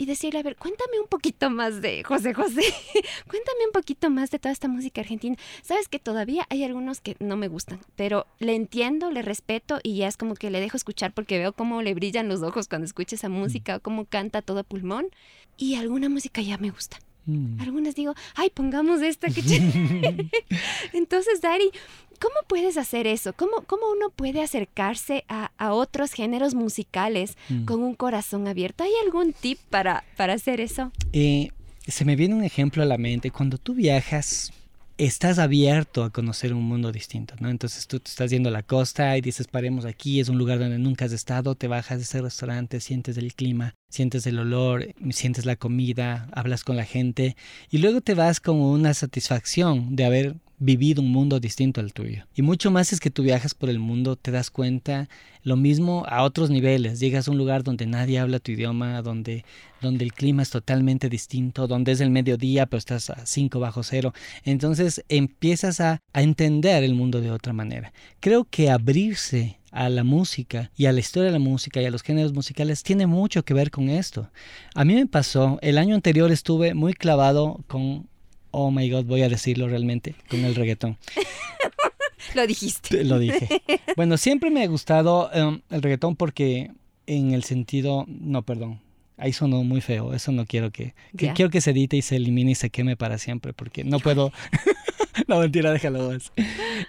y 0.00 0.06
decirle, 0.06 0.40
a 0.40 0.42
ver, 0.42 0.56
cuéntame 0.56 0.98
un 0.98 1.08
poquito 1.08 1.50
más 1.50 1.82
de 1.82 2.02
José 2.04 2.32
José, 2.32 2.62
cuéntame 3.28 3.66
un 3.66 3.72
poquito 3.72 4.08
más 4.08 4.30
de 4.30 4.38
toda 4.38 4.50
esta 4.50 4.66
música 4.66 5.02
argentina. 5.02 5.36
Sabes 5.60 5.88
que 5.88 5.98
todavía 5.98 6.46
hay 6.48 6.64
algunos 6.64 7.02
que 7.02 7.18
no 7.20 7.36
me 7.36 7.48
gustan, 7.48 7.80
pero 7.96 8.26
le 8.38 8.54
entiendo, 8.54 9.10
le 9.10 9.20
respeto 9.20 9.78
y 9.82 9.96
ya 9.96 10.08
es 10.08 10.16
como 10.16 10.36
que 10.36 10.48
le 10.48 10.58
dejo 10.58 10.78
escuchar 10.78 11.12
porque 11.12 11.36
veo 11.36 11.52
cómo 11.52 11.82
le 11.82 11.92
brillan 11.92 12.28
los 12.28 12.40
ojos 12.40 12.66
cuando 12.66 12.86
escucha 12.86 13.14
esa 13.14 13.28
música 13.28 13.76
o 13.76 13.80
cómo 13.80 14.06
canta 14.06 14.40
todo 14.40 14.64
pulmón. 14.64 15.08
Y 15.58 15.74
alguna 15.74 16.08
música 16.08 16.40
ya 16.40 16.56
me 16.56 16.70
gusta. 16.70 16.96
Mm. 17.30 17.60
Algunas 17.60 17.94
digo, 17.94 18.14
ay, 18.34 18.50
pongamos 18.50 19.02
esta 19.02 19.28
que 19.28 19.42
ch-". 19.42 20.30
Entonces, 20.92 21.40
Dari, 21.40 21.70
¿cómo 22.20 22.34
puedes 22.48 22.76
hacer 22.76 23.06
eso? 23.06 23.32
¿Cómo, 23.34 23.62
cómo 23.66 23.90
uno 23.90 24.10
puede 24.10 24.42
acercarse 24.42 25.24
a, 25.28 25.50
a 25.58 25.72
otros 25.72 26.12
géneros 26.12 26.54
musicales 26.54 27.36
Mm. 27.48 27.64
con 27.64 27.82
un 27.82 27.94
corazón 27.94 28.46
abierto? 28.48 28.84
¿Hay 28.84 28.92
algún 29.04 29.32
tip 29.32 29.58
para, 29.70 30.04
para 30.16 30.34
hacer 30.34 30.60
eso? 30.60 30.92
Eh, 31.12 31.50
se 31.86 32.04
me 32.04 32.16
viene 32.16 32.34
un 32.34 32.44
ejemplo 32.44 32.82
a 32.82 32.86
la 32.86 32.98
mente. 32.98 33.30
Cuando 33.30 33.58
tú 33.58 33.74
viajas, 33.74 34.52
estás 35.06 35.38
abierto 35.38 36.04
a 36.04 36.10
conocer 36.10 36.52
un 36.52 36.64
mundo 36.64 36.92
distinto, 36.92 37.34
¿no? 37.40 37.48
Entonces 37.48 37.86
tú 37.86 38.00
te 38.00 38.10
estás 38.10 38.30
yendo 38.30 38.50
a 38.50 38.52
la 38.52 38.62
costa 38.62 39.16
y 39.16 39.22
dices, 39.22 39.46
paremos 39.48 39.86
aquí, 39.86 40.20
es 40.20 40.28
un 40.28 40.36
lugar 40.36 40.58
donde 40.58 40.78
nunca 40.78 41.06
has 41.06 41.12
estado, 41.12 41.54
te 41.54 41.68
bajas 41.68 41.98
de 41.98 42.04
ese 42.04 42.20
restaurante, 42.20 42.80
sientes 42.80 43.16
el 43.16 43.34
clima, 43.34 43.74
sientes 43.88 44.26
el 44.26 44.38
olor, 44.38 44.94
sientes 45.10 45.46
la 45.46 45.56
comida, 45.56 46.28
hablas 46.32 46.64
con 46.64 46.76
la 46.76 46.84
gente 46.84 47.34
y 47.70 47.78
luego 47.78 48.02
te 48.02 48.14
vas 48.14 48.40
con 48.40 48.56
una 48.56 48.92
satisfacción 48.92 49.96
de 49.96 50.04
haber 50.04 50.36
vivido 50.60 51.02
un 51.02 51.10
mundo 51.10 51.40
distinto 51.40 51.80
al 51.80 51.92
tuyo. 51.92 52.26
Y 52.36 52.42
mucho 52.42 52.70
más 52.70 52.92
es 52.92 53.00
que 53.00 53.10
tú 53.10 53.22
viajas 53.22 53.54
por 53.54 53.70
el 53.70 53.80
mundo, 53.80 54.14
te 54.14 54.30
das 54.30 54.50
cuenta 54.50 55.08
lo 55.42 55.56
mismo 55.56 56.04
a 56.06 56.22
otros 56.22 56.50
niveles. 56.50 57.00
Llegas 57.00 57.26
a 57.26 57.30
un 57.30 57.38
lugar 57.38 57.64
donde 57.64 57.86
nadie 57.86 58.18
habla 58.18 58.38
tu 58.38 58.52
idioma, 58.52 59.00
donde, 59.00 59.44
donde 59.80 60.04
el 60.04 60.12
clima 60.12 60.42
es 60.42 60.50
totalmente 60.50 61.08
distinto, 61.08 61.66
donde 61.66 61.92
es 61.92 62.00
el 62.00 62.10
mediodía, 62.10 62.66
pero 62.66 62.78
estás 62.78 63.08
a 63.10 63.24
5 63.24 63.58
bajo 63.58 63.82
cero. 63.82 64.12
Entonces 64.44 65.02
empiezas 65.08 65.80
a, 65.80 65.98
a 66.12 66.22
entender 66.22 66.84
el 66.84 66.94
mundo 66.94 67.22
de 67.22 67.30
otra 67.30 67.54
manera. 67.54 67.92
Creo 68.20 68.44
que 68.44 68.70
abrirse 68.70 69.58
a 69.72 69.88
la 69.88 70.04
música 70.04 70.70
y 70.76 70.86
a 70.86 70.92
la 70.92 71.00
historia 71.00 71.28
de 71.30 71.38
la 71.38 71.44
música 71.44 71.80
y 71.80 71.86
a 71.86 71.90
los 71.90 72.02
géneros 72.02 72.34
musicales 72.34 72.82
tiene 72.82 73.06
mucho 73.06 73.44
que 73.44 73.54
ver 73.54 73.70
con 73.70 73.88
esto. 73.88 74.28
A 74.74 74.84
mí 74.84 74.94
me 74.94 75.06
pasó, 75.06 75.58
el 75.62 75.78
año 75.78 75.94
anterior 75.94 76.30
estuve 76.30 76.74
muy 76.74 76.92
clavado 76.92 77.64
con, 77.66 78.09
oh 78.50 78.70
my 78.70 78.88
god, 78.90 79.04
voy 79.04 79.22
a 79.22 79.28
decirlo 79.28 79.68
realmente, 79.68 80.14
con 80.28 80.44
el 80.44 80.54
reggaetón. 80.54 80.96
Lo 82.34 82.46
dijiste. 82.46 82.98
Te 82.98 83.04
Lo 83.04 83.18
dije. 83.18 83.48
Bueno, 83.96 84.16
siempre 84.16 84.50
me 84.50 84.62
ha 84.62 84.66
gustado 84.66 85.30
em, 85.32 85.60
el 85.68 85.82
reggaetón 85.82 86.16
porque 86.16 86.70
en 87.06 87.32
el 87.32 87.44
sentido, 87.44 88.06
no, 88.08 88.42
perdón. 88.42 88.80
ahí 89.16 89.32
sonó 89.32 89.62
muy 89.64 89.80
feo, 89.80 90.14
eso 90.14 90.32
no 90.32 90.46
quiero 90.46 90.70
que, 90.70 90.94
que 91.16 91.32
quiero 91.32 91.50
que 91.50 91.60
se 91.60 91.72
edite 91.72 91.96
y 91.96 92.02
se 92.02 92.16
elimine 92.16 92.52
y 92.52 92.54
se 92.54 92.70
queme 92.70 92.96
para 92.96 93.18
siempre, 93.18 93.52
porque 93.52 93.84
no 93.84 93.98
puedo, 93.98 94.32
no 95.28 95.40
mentira, 95.40 95.72
déjalo 95.72 96.10
más. 96.10 96.32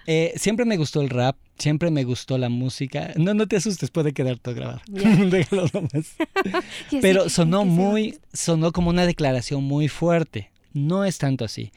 Eh, 0.06 0.34
siempre 0.38 0.66
me 0.66 0.78
gustó 0.78 1.02
el 1.02 1.10
rap, 1.10 1.38
siempre 1.58 1.92
me 1.92 2.04
gustó 2.04 2.38
la 2.38 2.50
música, 2.50 3.12
no, 3.18 3.34
no 3.34 3.48
te 3.48 3.58
asustes, 3.58 3.90
puede 3.90 4.14
quedar 4.14 4.38
todo 4.38 4.56
grabado, 4.56 4.82
déjalo 4.88 5.66
nomás. 5.74 6.16
Pero 7.02 7.28
sonó 7.30 7.66
muy, 7.66 8.20
sonó 8.32 8.72
como 8.72 8.90
una 8.92 9.06
declaración 9.06 9.64
muy 9.64 9.88
fuerte, 9.88 10.52
no 10.74 11.06
es 11.06 11.18
tanto 11.18 11.46
así, 11.46 11.72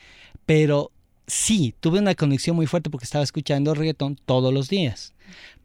pero 0.47 0.91
sí, 1.27 1.75
tuve 1.81 1.99
una 1.99 2.15
conexión 2.15 2.57
muy 2.57 2.67
fuerte 2.67 2.91
porque 2.91 3.05
estaba 3.05 3.25
escuchando 3.25 3.75
reggaetón 3.75 4.19
todos 4.27 4.53
los 4.53 4.69
días 4.69 5.15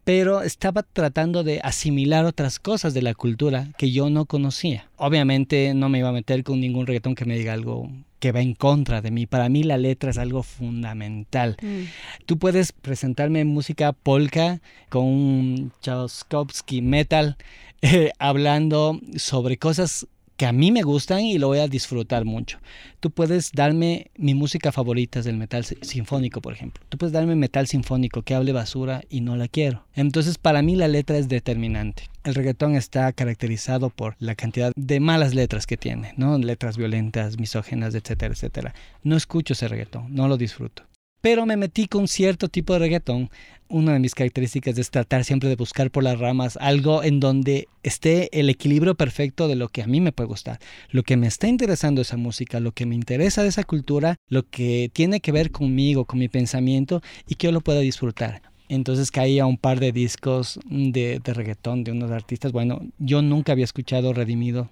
pero 0.04 0.42
estaba 0.42 0.82
tratando 0.82 1.44
de 1.44 1.60
asimilar 1.62 2.24
otras 2.24 2.58
cosas 2.58 2.94
de 2.94 3.02
la 3.02 3.14
cultura 3.14 3.68
que 3.76 3.90
yo 3.90 4.10
no 4.10 4.24
conocía. 4.26 4.90
Obviamente 4.96 5.74
no 5.74 5.88
me 5.88 5.98
iba 5.98 6.08
a 6.08 6.12
meter 6.12 6.42
con 6.42 6.60
ningún 6.60 6.86
reggaetón 6.86 7.14
que 7.14 7.24
me 7.24 7.36
diga 7.36 7.52
algo 7.52 7.90
que 8.18 8.32
va 8.32 8.40
en 8.40 8.54
contra 8.54 9.02
de 9.02 9.10
mí. 9.10 9.26
Para 9.26 9.48
mí 9.48 9.62
la 9.62 9.78
letra 9.78 10.10
es 10.10 10.18
algo 10.18 10.42
fundamental. 10.42 11.56
Mm. 11.62 12.24
Tú 12.26 12.38
puedes 12.38 12.72
presentarme 12.72 13.44
música 13.44 13.92
polka 13.92 14.60
con 14.88 15.04
un 15.04 15.72
Tchaikovsky 15.80 16.82
metal 16.82 17.36
eh, 17.82 18.10
hablando 18.18 19.00
sobre 19.16 19.58
cosas 19.58 20.06
que 20.40 20.46
a 20.46 20.52
mí 20.52 20.72
me 20.72 20.80
gustan 20.80 21.20
y 21.20 21.36
lo 21.36 21.48
voy 21.48 21.58
a 21.58 21.68
disfrutar 21.68 22.24
mucho. 22.24 22.60
Tú 22.98 23.10
puedes 23.10 23.52
darme 23.52 24.10
mi 24.16 24.32
música 24.32 24.72
favorita 24.72 25.20
del 25.20 25.36
metal 25.36 25.66
sinfónico, 25.66 26.40
por 26.40 26.54
ejemplo. 26.54 26.82
Tú 26.88 26.96
puedes 26.96 27.12
darme 27.12 27.36
metal 27.36 27.66
sinfónico 27.66 28.22
que 28.22 28.34
hable 28.34 28.52
basura 28.52 29.02
y 29.10 29.20
no 29.20 29.36
la 29.36 29.48
quiero. 29.48 29.84
Entonces, 29.94 30.38
para 30.38 30.62
mí 30.62 30.76
la 30.76 30.88
letra 30.88 31.18
es 31.18 31.28
determinante. 31.28 32.04
El 32.24 32.34
reggaetón 32.34 32.74
está 32.74 33.12
caracterizado 33.12 33.90
por 33.90 34.16
la 34.18 34.34
cantidad 34.34 34.72
de 34.74 34.98
malas 34.98 35.34
letras 35.34 35.66
que 35.66 35.76
tiene, 35.76 36.14
¿no? 36.16 36.38
Letras 36.38 36.78
violentas, 36.78 37.38
misógenas, 37.38 37.94
etcétera, 37.94 38.32
etcétera. 38.32 38.74
No 39.02 39.18
escucho 39.18 39.52
ese 39.52 39.68
reggaetón, 39.68 40.14
no 40.14 40.26
lo 40.26 40.38
disfruto 40.38 40.89
pero 41.20 41.46
me 41.46 41.56
metí 41.56 41.86
con 41.86 42.08
cierto 42.08 42.48
tipo 42.48 42.72
de 42.72 42.78
reggaetón. 42.80 43.30
Una 43.68 43.92
de 43.92 44.00
mis 44.00 44.14
características 44.14 44.76
es 44.78 44.90
tratar 44.90 45.24
siempre 45.24 45.48
de 45.48 45.54
buscar 45.54 45.92
por 45.92 46.02
las 46.02 46.18
ramas 46.18 46.58
algo 46.60 47.04
en 47.04 47.20
donde 47.20 47.68
esté 47.84 48.28
el 48.38 48.50
equilibrio 48.50 48.96
perfecto 48.96 49.46
de 49.46 49.54
lo 49.54 49.68
que 49.68 49.82
a 49.82 49.86
mí 49.86 50.00
me 50.00 50.10
puede 50.10 50.26
gustar, 50.26 50.58
lo 50.90 51.04
que 51.04 51.16
me 51.16 51.28
está 51.28 51.46
interesando 51.46 52.00
esa 52.00 52.16
música, 52.16 52.58
lo 52.58 52.72
que 52.72 52.84
me 52.84 52.96
interesa 52.96 53.42
de 53.42 53.48
esa 53.48 53.62
cultura, 53.62 54.16
lo 54.28 54.42
que 54.42 54.90
tiene 54.92 55.20
que 55.20 55.30
ver 55.30 55.52
conmigo, 55.52 56.04
con 56.04 56.18
mi 56.18 56.28
pensamiento 56.28 57.00
y 57.28 57.36
que 57.36 57.46
yo 57.46 57.52
lo 57.52 57.60
pueda 57.60 57.78
disfrutar. 57.80 58.42
Entonces 58.68 59.10
caí 59.10 59.38
a 59.38 59.46
un 59.46 59.56
par 59.56 59.78
de 59.78 59.92
discos 59.92 60.58
de, 60.68 61.20
reggaetón 61.24 61.84
de 61.84 61.92
unos 61.92 62.10
artistas. 62.10 62.52
Bueno, 62.52 62.80
yo 62.98 63.22
nunca 63.22 63.52
había 63.52 63.64
escuchado 63.64 64.12
Redimidos. 64.12 64.68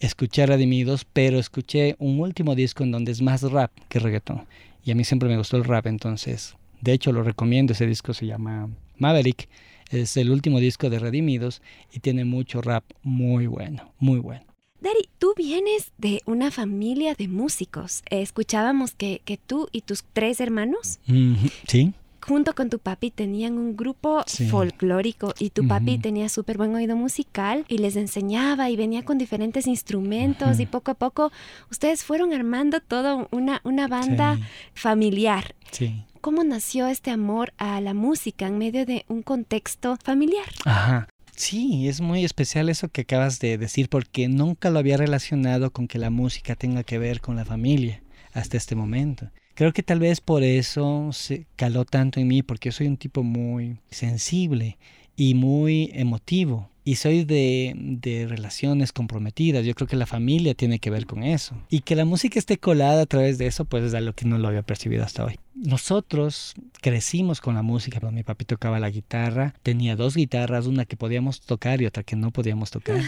Escuché 0.00 0.46
Redimidos, 0.46 1.06
pero 1.10 1.38
escuché 1.38 1.96
un 1.98 2.20
último 2.20 2.54
disco 2.54 2.84
en 2.84 2.90
donde 2.90 3.12
es 3.12 3.20
más 3.20 3.42
rap 3.42 3.70
que 3.88 3.98
reggaetón 3.98 4.46
y 4.84 4.90
a 4.90 4.94
mí 4.94 5.04
siempre 5.04 5.28
me 5.28 5.36
gustó 5.36 5.56
el 5.56 5.64
rap, 5.64 5.86
entonces, 5.86 6.56
de 6.80 6.92
hecho 6.92 7.12
lo 7.12 7.22
recomiendo, 7.22 7.72
ese 7.72 7.86
disco 7.86 8.14
se 8.14 8.26
llama 8.26 8.68
Maverick, 8.98 9.48
es 9.90 10.16
el 10.16 10.30
último 10.30 10.58
disco 10.58 10.90
de 10.90 10.98
Redimidos 10.98 11.62
y 11.92 12.00
tiene 12.00 12.24
mucho 12.24 12.62
rap 12.62 12.84
muy 13.02 13.46
bueno, 13.46 13.92
muy 13.98 14.18
bueno. 14.18 14.44
Dari, 14.80 15.08
tú 15.18 15.34
vienes 15.36 15.92
de 15.98 16.22
una 16.26 16.50
familia 16.50 17.14
de 17.14 17.28
músicos. 17.28 18.02
escuchábamos 18.10 18.94
que, 18.94 19.20
que, 19.24 19.36
tú 19.36 19.68
y 19.70 19.82
tus 19.82 20.02
tres 20.12 20.40
hermanos 20.40 20.98
sí 21.68 21.94
junto 22.26 22.54
con 22.54 22.70
tu 22.70 22.78
papi 22.78 23.10
tenían 23.10 23.58
un 23.58 23.76
grupo 23.76 24.24
folclórico 24.48 25.34
y 25.38 25.50
tu 25.50 25.66
papi 25.66 25.98
tenía 25.98 26.28
súper 26.28 26.56
buen 26.56 26.74
oído 26.74 26.96
musical 26.96 27.64
y 27.68 27.78
les 27.78 27.96
enseñaba 27.96 28.70
y 28.70 28.76
venía 28.76 29.04
con 29.04 29.18
diferentes 29.18 29.66
instrumentos 29.66 30.60
y 30.60 30.66
poco 30.66 30.92
a 30.92 30.94
poco 30.94 31.32
ustedes 31.70 32.04
fueron 32.04 32.32
armando 32.32 32.80
toda 32.80 33.26
una, 33.30 33.60
una 33.64 33.88
banda 33.88 34.38
familiar. 34.74 35.54
¿Cómo 36.20 36.44
nació 36.44 36.86
este 36.86 37.10
amor 37.10 37.52
a 37.58 37.80
la 37.80 37.94
música 37.94 38.46
en 38.46 38.58
medio 38.58 38.86
de 38.86 39.04
un 39.08 39.22
contexto 39.22 39.96
familiar? 40.04 40.46
Ajá. 40.64 41.08
Sí, 41.34 41.88
es 41.88 42.00
muy 42.00 42.24
especial 42.24 42.68
eso 42.68 42.88
que 42.88 43.00
acabas 43.00 43.40
de 43.40 43.58
decir 43.58 43.88
porque 43.88 44.28
nunca 44.28 44.70
lo 44.70 44.78
había 44.78 44.96
relacionado 44.96 45.72
con 45.72 45.88
que 45.88 45.98
la 45.98 46.10
música 46.10 46.54
tenga 46.54 46.84
que 46.84 46.98
ver 46.98 47.20
con 47.20 47.34
la 47.34 47.44
familia 47.44 48.02
hasta 48.32 48.56
este 48.56 48.76
momento. 48.76 49.30
Creo 49.54 49.72
que 49.72 49.82
tal 49.82 50.00
vez 50.00 50.20
por 50.20 50.42
eso 50.42 51.10
se 51.12 51.46
caló 51.56 51.84
tanto 51.84 52.20
en 52.20 52.28
mí, 52.28 52.42
porque 52.42 52.72
soy 52.72 52.86
un 52.86 52.96
tipo 52.96 53.22
muy 53.22 53.78
sensible 53.90 54.78
y 55.14 55.34
muy 55.34 55.90
emotivo 55.92 56.71
y 56.84 56.96
soy 56.96 57.24
de, 57.24 57.74
de, 57.76 58.26
relaciones 58.26 58.92
comprometidas. 58.92 59.64
Yo 59.64 59.74
creo 59.74 59.86
que 59.86 59.96
la 59.96 60.06
familia 60.06 60.54
tiene 60.54 60.78
que 60.78 60.90
ver 60.90 61.06
con 61.06 61.22
eso. 61.22 61.56
Y 61.70 61.80
que 61.80 61.94
la 61.94 62.04
música 62.04 62.38
esté 62.38 62.58
colada 62.58 63.02
a 63.02 63.06
través 63.06 63.38
de 63.38 63.46
eso, 63.46 63.64
pues 63.64 63.84
es 63.84 63.94
algo 63.94 64.12
que 64.14 64.24
no 64.24 64.38
lo 64.38 64.48
había 64.48 64.62
percibido 64.62 65.04
hasta 65.04 65.24
hoy. 65.24 65.38
Nosotros 65.54 66.54
crecimos 66.80 67.40
con 67.40 67.54
la 67.54 67.62
música. 67.62 68.00
Mi 68.10 68.24
papi 68.24 68.44
tocaba 68.44 68.80
la 68.80 68.90
guitarra. 68.90 69.54
Tenía 69.62 69.96
dos 69.96 70.16
guitarras, 70.16 70.66
una 70.66 70.84
que 70.84 70.96
podíamos 70.96 71.40
tocar 71.40 71.80
y 71.82 71.86
otra 71.86 72.02
que 72.02 72.16
no 72.16 72.30
podíamos 72.32 72.70
tocar. 72.70 73.00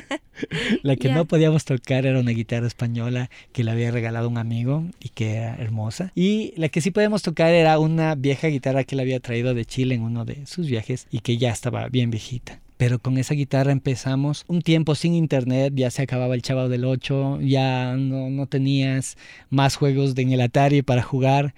la 0.82 0.96
que 0.96 1.10
no 1.10 1.26
podíamos 1.26 1.64
tocar 1.64 2.06
era 2.06 2.20
una 2.20 2.32
guitarra 2.32 2.66
española 2.66 3.30
que 3.52 3.64
le 3.64 3.70
había 3.70 3.90
regalado 3.92 4.28
un 4.28 4.36
amigo 4.36 4.84
y 5.00 5.10
que 5.10 5.36
era 5.36 5.54
hermosa. 5.56 6.12
Y 6.14 6.52
la 6.56 6.68
que 6.68 6.80
sí 6.80 6.90
podíamos 6.90 7.22
tocar 7.22 7.54
era 7.54 7.78
una 7.78 8.14
vieja 8.14 8.48
guitarra 8.48 8.84
que 8.84 8.96
le 8.96 9.02
había 9.02 9.20
traído 9.20 9.54
de 9.54 9.64
Chile 9.64 9.94
en 9.94 10.02
uno 10.02 10.24
de 10.24 10.44
sus 10.46 10.66
viajes 10.66 11.06
y 11.10 11.20
que 11.20 11.38
ya 11.38 11.50
estaba 11.50 11.88
bien 11.88 12.10
viejita 12.10 12.60
pero 12.80 12.98
con 12.98 13.18
esa 13.18 13.34
guitarra 13.34 13.72
empezamos 13.72 14.46
un 14.48 14.62
tiempo 14.62 14.94
sin 14.94 15.12
internet, 15.12 15.74
ya 15.76 15.90
se 15.90 16.00
acababa 16.00 16.34
el 16.34 16.40
Chavo 16.40 16.70
del 16.70 16.86
8, 16.86 17.42
ya 17.42 17.94
no, 17.94 18.30
no 18.30 18.46
tenías 18.46 19.18
más 19.50 19.76
juegos 19.76 20.14
de 20.14 20.22
en 20.22 20.32
el 20.32 20.40
Atari 20.40 20.80
para 20.80 21.02
jugar, 21.02 21.52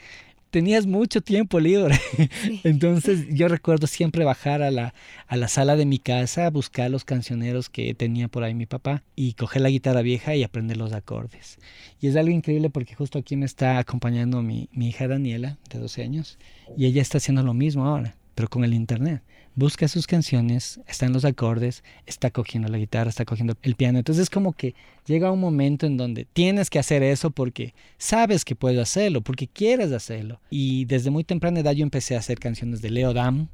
tenías 0.51 0.85
mucho 0.85 1.21
tiempo 1.21 1.61
libre. 1.61 1.97
Entonces 2.65 3.29
yo 3.31 3.47
recuerdo 3.47 3.87
siempre 3.87 4.25
bajar 4.25 4.63
a 4.63 4.73
la, 4.73 4.95
a 5.29 5.37
la 5.37 5.47
sala 5.47 5.77
de 5.77 5.87
mi 5.87 6.01
casa, 6.01 6.51
buscar 6.51 6.91
los 6.91 7.05
cancioneros 7.05 7.71
que 7.71 7.95
tenía 7.95 8.27
por 8.27 8.43
ahí 8.43 8.55
mi 8.55 8.67
papá 8.67 9.05
y 9.15 9.35
coger 9.35 9.63
la 9.63 9.71
guitarra 9.71 10.03
vieja 10.03 10.35
y 10.35 10.43
aprender 10.43 10.77
los 10.77 10.93
acordes. 10.93 11.61
Y 12.01 12.09
es 12.09 12.17
algo 12.17 12.33
increíble 12.33 12.69
porque 12.69 12.97
justo 12.97 13.21
aquí 13.21 13.37
me 13.37 13.47
está 13.47 13.79
acompañando 13.79 14.43
mi, 14.43 14.69
mi 14.73 14.89
hija 14.89 15.07
Daniela, 15.07 15.57
de 15.71 15.79
12 15.79 16.03
años, 16.03 16.39
y 16.77 16.87
ella 16.87 17.01
está 17.01 17.19
haciendo 17.19 17.45
lo 17.45 17.55
mismo 17.55 17.87
ahora, 17.87 18.17
pero 18.35 18.49
con 18.49 18.65
el 18.65 18.75
internet 18.75 19.23
busca 19.55 19.89
sus 19.89 20.07
canciones, 20.07 20.81
está 20.87 21.07
en 21.07 21.13
los 21.13 21.25
acordes, 21.25 21.85
está 22.07 22.31
cogiendo 22.31 22.69
la 22.69 22.79
guitarra, 22.79 23.11
está 23.11 23.25
cogiendo 23.25 23.57
el 23.63 23.75
piano. 23.75 23.99
Entonces 23.99 24.25
es 24.25 24.31
como 24.31 24.53
que 24.53 24.75
llega 25.07 25.31
un 25.31 25.41
momento 25.41 25.87
en 25.87 25.97
donde 25.97 26.25
tienes 26.25 26.71
que 26.71 26.79
hacer 26.79 27.03
eso 27.03 27.31
porque 27.31 27.75
sabes 27.99 28.45
que 28.45 28.57
puedes 28.57 28.81
hacerlo, 28.81 29.21
porque 29.21 29.49
quieres 29.49 29.93
hacerlo. 29.93 30.41
Y 30.51 30.85
desde 30.87 31.11
muy 31.11 31.25
temprana 31.25 31.61
edad 31.61 31.73
yo 31.73 31.83
empecé 31.83 32.17
a 32.17 32.21
hacer 32.21 32.39
canciones 32.39 32.83
de 32.83 32.91
Leo 32.91 33.13
Dam. 33.13 33.49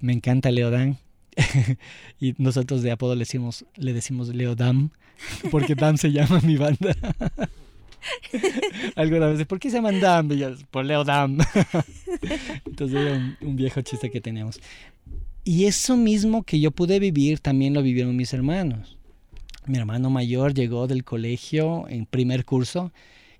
Me 0.00 0.12
encanta 0.12 0.50
Leo 0.50 0.70
Dam. 0.70 0.96
y 2.20 2.34
nosotros 2.38 2.82
de 2.82 2.90
apodo 2.90 3.14
le 3.14 3.20
decimos, 3.20 3.64
le 3.76 3.92
decimos 3.92 4.28
Leo 4.28 4.54
Dam, 4.54 4.90
porque 5.50 5.74
Dam 5.74 5.96
se 5.96 6.12
llama 6.12 6.40
mi 6.40 6.56
banda. 6.56 6.96
Alguna 8.96 9.26
vez, 9.28 9.46
¿por 9.46 9.58
qué 9.58 9.70
se 9.70 9.76
llaman 9.76 10.00
Dam? 10.00 10.28
por 10.70 10.84
Leo 10.84 11.04
Dam. 11.04 11.38
Entonces 12.66 12.98
era 12.98 13.12
un, 13.14 13.36
un, 13.40 13.56
viejo 13.56 13.80
chiste 13.82 14.10
que 14.10 14.20
teníamos. 14.20 14.60
Y 15.50 15.64
eso 15.64 15.96
mismo 15.96 16.44
que 16.44 16.60
yo 16.60 16.70
pude 16.70 17.00
vivir 17.00 17.40
también 17.40 17.74
lo 17.74 17.82
vivieron 17.82 18.14
mis 18.14 18.32
hermanos. 18.32 18.96
Mi 19.66 19.78
hermano 19.78 20.08
mayor 20.08 20.54
llegó 20.54 20.86
del 20.86 21.02
colegio 21.02 21.88
en 21.88 22.06
primer 22.06 22.44
curso 22.44 22.92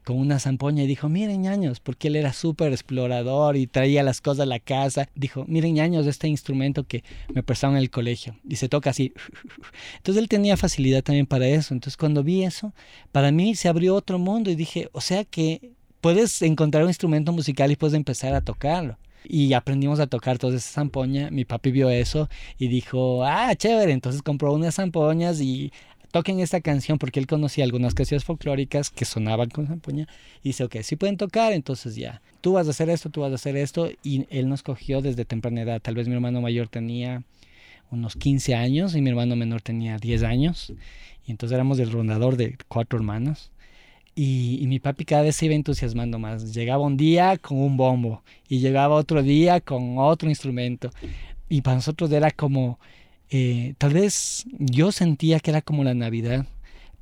con 0.04 0.16
una 0.18 0.40
zampoña 0.40 0.82
y 0.82 0.88
dijo, 0.88 1.08
miren 1.08 1.42
ñaños, 1.42 1.78
porque 1.78 2.08
él 2.08 2.16
era 2.16 2.32
súper 2.32 2.72
explorador 2.72 3.56
y 3.56 3.68
traía 3.68 4.02
las 4.02 4.20
cosas 4.20 4.40
a 4.40 4.46
la 4.46 4.58
casa. 4.58 5.08
Dijo, 5.14 5.44
miren 5.46 5.74
ñaños, 5.74 6.08
este 6.08 6.26
instrumento 6.26 6.82
que 6.82 7.04
me 7.32 7.44
prestaron 7.44 7.76
en 7.76 7.82
el 7.82 7.90
colegio. 7.90 8.34
Y 8.42 8.56
se 8.56 8.68
toca 8.68 8.90
así. 8.90 9.12
Entonces 9.98 10.20
él 10.20 10.28
tenía 10.28 10.56
facilidad 10.56 11.04
también 11.04 11.26
para 11.26 11.46
eso. 11.46 11.74
Entonces 11.74 11.96
cuando 11.96 12.24
vi 12.24 12.42
eso, 12.42 12.74
para 13.12 13.30
mí 13.30 13.54
se 13.54 13.68
abrió 13.68 13.94
otro 13.94 14.18
mundo 14.18 14.50
y 14.50 14.56
dije, 14.56 14.88
o 14.90 15.00
sea 15.00 15.24
que 15.24 15.74
puedes 16.00 16.42
encontrar 16.42 16.82
un 16.82 16.90
instrumento 16.90 17.30
musical 17.30 17.70
y 17.70 17.76
puedes 17.76 17.94
empezar 17.94 18.34
a 18.34 18.40
tocarlo 18.40 18.98
y 19.24 19.52
aprendimos 19.52 20.00
a 20.00 20.06
tocar 20.06 20.38
toda 20.38 20.56
esa 20.56 20.70
zampoña. 20.70 21.30
Mi 21.30 21.44
papi 21.44 21.70
vio 21.70 21.90
eso 21.90 22.28
y 22.58 22.68
dijo, 22.68 23.24
ah, 23.24 23.54
chévere, 23.54 23.92
entonces 23.92 24.22
compró 24.22 24.52
unas 24.52 24.76
zampoñas 24.76 25.40
y 25.40 25.72
toquen 26.10 26.40
esta 26.40 26.60
canción 26.60 26.98
porque 26.98 27.20
él 27.20 27.26
conocía 27.26 27.64
algunas 27.64 27.94
canciones 27.94 28.24
folclóricas 28.24 28.90
que 28.90 29.04
sonaban 29.04 29.50
con 29.50 29.66
zampoña. 29.66 30.08
Y 30.42 30.50
dice, 30.50 30.64
ok, 30.64 30.76
sí 30.82 30.96
pueden 30.96 31.16
tocar, 31.16 31.52
entonces 31.52 31.96
ya, 31.96 32.22
tú 32.40 32.54
vas 32.54 32.66
a 32.66 32.70
hacer 32.70 32.90
esto, 32.90 33.10
tú 33.10 33.20
vas 33.20 33.32
a 33.32 33.36
hacer 33.36 33.56
esto 33.56 33.90
y 34.02 34.26
él 34.30 34.48
nos 34.48 34.62
cogió 34.62 35.02
desde 35.02 35.24
temprana 35.24 35.62
edad. 35.62 35.80
Tal 35.80 35.94
vez 35.94 36.08
mi 36.08 36.14
hermano 36.14 36.40
mayor 36.40 36.68
tenía 36.68 37.22
unos 37.90 38.16
15 38.16 38.54
años 38.54 38.94
y 38.94 39.02
mi 39.02 39.10
hermano 39.10 39.36
menor 39.36 39.62
tenía 39.62 39.98
10 39.98 40.22
años. 40.22 40.72
Y 41.26 41.30
entonces 41.30 41.54
éramos 41.54 41.78
el 41.78 41.90
rondador 41.90 42.36
de 42.36 42.56
cuatro 42.68 42.98
hermanos 42.98 43.50
y, 44.22 44.66
mi 44.66 44.80
papi 44.80 45.06
cada 45.06 45.22
vez 45.22 45.36
se 45.36 45.46
iba 45.46 45.54
entusiasmando 45.54 46.18
más. 46.18 46.52
Llegaba 46.52 46.84
un 46.84 46.98
día 46.98 47.38
con 47.38 47.56
un 47.56 47.78
bombo 47.78 48.22
y 48.48 48.58
llegaba 48.58 48.96
otro 48.96 49.22
día 49.22 49.62
con 49.62 49.96
otro 49.96 50.28
instrumento. 50.28 50.90
Y 51.48 51.62
para 51.62 51.76
nosotros 51.76 52.12
era 52.12 52.30
como 52.30 52.78
eh, 53.30 53.72
tal 53.78 53.94
vez 53.94 54.44
yo 54.58 54.92
sentía 54.92 55.40
que 55.40 55.50
era 55.50 55.62
como 55.62 55.84
la 55.84 55.94
Navidad, 55.94 56.46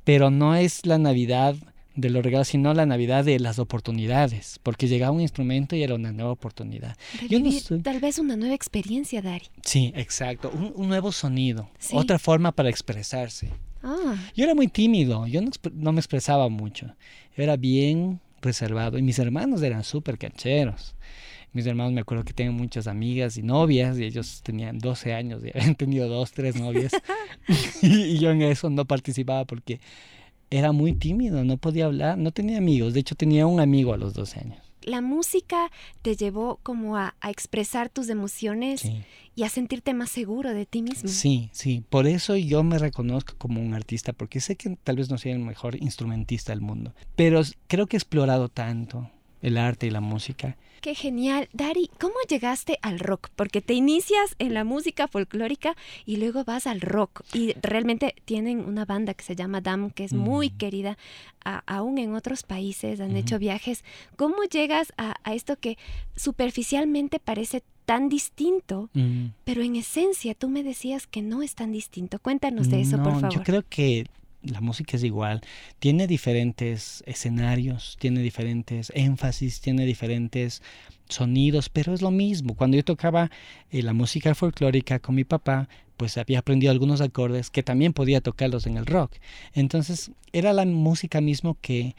pero 0.05 0.31
no 0.31 0.55
es 0.55 0.85
la 0.85 0.97
Navidad 0.97 1.55
de 1.95 2.09
los 2.09 2.23
regalos, 2.23 2.47
sino 2.47 2.73
la 2.73 2.85
Navidad 2.85 3.25
de 3.25 3.37
las 3.37 3.59
oportunidades, 3.59 4.61
porque 4.63 4.87
llegaba 4.87 5.11
un 5.11 5.19
instrumento 5.19 5.75
y 5.75 5.83
era 5.83 5.95
una 5.95 6.13
nueva 6.13 6.31
oportunidad. 6.31 6.95
Yo 7.27 7.41
no 7.41 7.49
Tal 7.81 7.99
vez 7.99 8.17
una 8.17 8.37
nueva 8.37 8.55
experiencia, 8.55 9.21
Dari. 9.21 9.47
Sí, 9.65 9.91
exacto, 9.93 10.51
un, 10.51 10.87
nuevo 10.87 11.11
sonido, 11.11 11.69
otra 11.91 12.17
forma 12.17 12.53
para 12.53 12.69
expresarse. 12.69 13.49
Ah. 13.83 14.15
Yo 14.35 14.43
era 14.43 14.55
muy 14.55 14.67
tímido, 14.67 15.25
yo 15.27 15.41
no, 15.41 15.49
no, 15.73 15.91
me 15.93 15.99
expresaba 15.99 16.49
mucho, 16.49 16.95
era 17.35 17.55
bien 17.55 18.19
reservado 18.41 18.97
y 18.97 19.01
mis 19.01 19.19
hermanos 19.19 19.61
eran 19.61 19.83
súper 19.83 20.17
cancheros. 20.17 20.95
Mis 21.51 21.65
hermanos 21.65 21.93
me 21.93 22.01
acuerdo 22.01 22.23
que 22.23 22.33
tenían 22.33 22.55
muchas 22.55 22.85
amigas 22.85 23.35
y 23.37 23.41
novias 23.41 23.97
y 23.97 24.03
ellos 24.03 24.41
tenían 24.43 24.77
12 24.77 25.13
años 25.13 25.41
y 25.43 25.49
habían 25.57 25.75
tenido 25.75 26.07
dos, 26.07 26.31
tres 26.31 26.55
novias 26.55 26.91
y 27.81 28.19
yo 28.19 28.31
en 28.31 28.41
eso 28.41 28.69
no 28.69 28.85
participaba 28.85 29.45
porque 29.45 29.79
era 30.51 30.71
muy 30.71 30.93
tímido, 30.93 31.43
no 31.43 31.57
podía 31.57 31.85
hablar, 31.85 32.17
no 32.17 32.31
tenía 32.31 32.57
amigos, 32.57 32.93
de 32.93 33.01
hecho 33.01 33.15
tenía 33.15 33.45
un 33.45 33.59
amigo 33.59 33.93
a 33.93 33.97
los 33.97 34.13
12 34.13 34.39
años. 34.39 34.68
La 34.83 35.01
música 35.01 35.71
te 36.01 36.15
llevó 36.15 36.59
como 36.63 36.97
a, 36.97 37.15
expresar 37.27 37.89
tus 37.89 38.09
emociones 38.09 38.83
y 39.35 39.43
a 39.43 39.49
sentirte 39.49 39.93
más 39.93 40.09
seguro 40.09 40.53
de 40.53 40.65
ti 40.65 40.81
mismo. 40.81 41.09
Sí, 41.09 41.49
sí, 41.53 41.83
por 41.89 42.07
eso 42.07 42.35
yo 42.35 42.63
me 42.63 42.77
reconozco 42.77 43.35
como 43.37 43.61
un 43.61 43.73
artista, 43.73 44.13
porque 44.13 44.39
sé 44.39 44.55
que 44.55 44.77
tal 44.83 44.97
vez 44.97 45.09
no 45.09 45.17
soy 45.17 45.31
el 45.31 45.39
mejor 45.39 45.75
instrumentista 45.81 46.51
del 46.51 46.61
mundo, 46.61 46.93
pero 47.15 47.41
creo 47.67 47.87
que 47.87 47.97
he 47.97 47.99
explorado 47.99 48.49
tanto 48.49 49.09
el 49.41 49.57
arte 49.57 49.87
y 49.87 49.89
la 49.89 50.01
música 50.01 50.55
Qué 50.81 50.95
genial. 50.95 51.49
Dari, 51.51 51.89
¿cómo 51.99 52.15
llegaste 52.27 52.79
al 52.81 52.99
rock? 52.99 53.29
Porque 53.35 53.61
te 53.61 53.73
inicias 53.73 54.35
en 54.39 54.53
la 54.53 54.63
música 54.63 55.07
folclórica 55.07 55.75
y 56.05 56.17
luego 56.17 56.43
vas 56.45 56.67
al 56.67 56.79
rock. 56.79 57.23
Y 57.33 57.53
realmente 57.61 58.15
tienen 58.25 58.59
una 58.59 58.85
banda 58.85 59.13
que 59.13 59.23
se 59.23 59.35
llama 59.35 59.61
Dam, 59.61 59.91
que 59.91 60.05
es 60.05 60.13
muy 60.13 60.49
querida, 60.49 60.97
aún 61.43 61.97
en 61.97 62.15
otros 62.15 62.43
países, 62.43 63.01
han 63.01 63.15
hecho 63.17 63.39
viajes. 63.39 63.83
¿Cómo 64.15 64.43
llegas 64.43 64.93
a, 64.97 65.15
esto 65.33 65.57
que 65.57 65.77
superficialmente 66.15 67.19
parece 67.19 67.63
tan 67.85 68.07
distinto, 68.07 68.89
pero 69.43 69.61
en 69.63 69.75
esencia 69.75 70.33
tú 70.33 70.47
me 70.47 70.63
decías 70.63 71.07
que 71.07 71.21
no 71.21 71.41
es 71.41 71.55
tan 71.55 71.71
distinto? 71.71 72.19
Cuéntanos 72.19 72.69
de 72.69 72.81
eso, 72.81 72.97
por 73.03 73.13
favor. 73.13 73.33
Yo 73.33 73.43
creo 73.43 73.63
que 73.67 74.05
la 74.41 74.61
música 74.61 74.97
es 74.97 75.03
igual, 75.03 75.41
tiene 75.79 76.07
diferentes 76.07 77.03
escenarios, 77.05 77.97
tiene 77.99 78.21
diferentes 78.21 78.91
énfasis, 78.95 79.59
tiene 79.61 79.85
diferentes 79.85 80.61
sonidos, 81.09 81.69
pero 81.69 81.93
es 81.93 82.01
lo 82.01 82.11
mismo. 82.11 82.55
Cuando 82.55 82.77
yo 82.77 82.83
tocaba 82.83 83.31
eh, 83.71 83.81
la 83.81 83.93
música 83.93 84.35
folclórica 84.35 84.99
con 84.99 85.15
mi 85.15 85.23
papá, 85.23 85.67
pues 85.97 86.17
había 86.17 86.39
aprendido 86.39 86.71
algunos 86.71 87.01
acordes 87.01 87.49
que 87.49 87.63
también 87.63 87.91
podía 87.91 88.21
tocarlos 88.21 88.65
en 88.67 88.77
el 88.77 88.85
rock. 88.85 89.13
Entonces 89.53 90.11
era 90.31 90.53
la 90.53 90.65
música 90.65 91.19
mismo 91.19 91.57
que, 91.59 91.95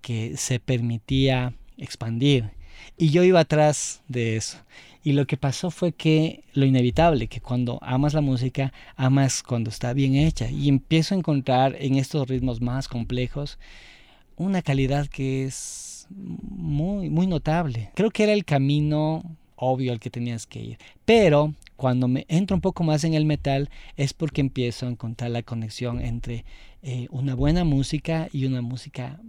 que 0.00 0.36
se 0.38 0.58
permitía 0.58 1.52
expandir. 1.76 2.50
Y 2.96 3.10
yo 3.10 3.22
iba 3.24 3.40
atrás 3.40 4.02
de 4.08 4.36
eso. 4.36 4.58
Y 5.02 5.12
lo 5.12 5.26
que 5.26 5.36
pasó 5.36 5.70
fue 5.70 5.92
que 5.92 6.44
lo 6.54 6.64
inevitable, 6.64 7.26
que 7.26 7.40
cuando 7.40 7.78
amas 7.82 8.14
la 8.14 8.20
música, 8.20 8.72
amas 8.96 9.42
cuando 9.42 9.70
está 9.70 9.92
bien 9.92 10.14
hecha. 10.14 10.50
Y 10.50 10.68
empiezo 10.68 11.14
a 11.14 11.18
encontrar 11.18 11.76
en 11.80 11.96
estos 11.96 12.28
ritmos 12.28 12.60
más 12.60 12.88
complejos 12.88 13.58
una 14.36 14.62
calidad 14.62 15.08
que 15.08 15.44
es 15.44 16.06
muy, 16.10 17.10
muy 17.10 17.26
notable. 17.26 17.90
Creo 17.94 18.10
que 18.10 18.24
era 18.24 18.32
el 18.32 18.44
camino 18.44 19.22
obvio 19.56 19.92
al 19.92 20.00
que 20.00 20.10
tenías 20.10 20.46
que 20.46 20.60
ir. 20.60 20.78
Pero 21.04 21.54
cuando 21.76 22.08
me 22.08 22.26
entro 22.28 22.56
un 22.56 22.60
poco 22.60 22.84
más 22.84 23.04
en 23.04 23.14
el 23.14 23.24
metal 23.24 23.70
es 23.96 24.12
porque 24.12 24.40
empiezo 24.40 24.86
a 24.86 24.90
encontrar 24.90 25.30
la 25.30 25.42
conexión 25.42 26.00
entre 26.00 26.44
eh, 26.82 27.06
una 27.10 27.34
buena 27.34 27.64
música 27.64 28.28
y 28.32 28.44
una 28.44 28.60
música 28.60 29.20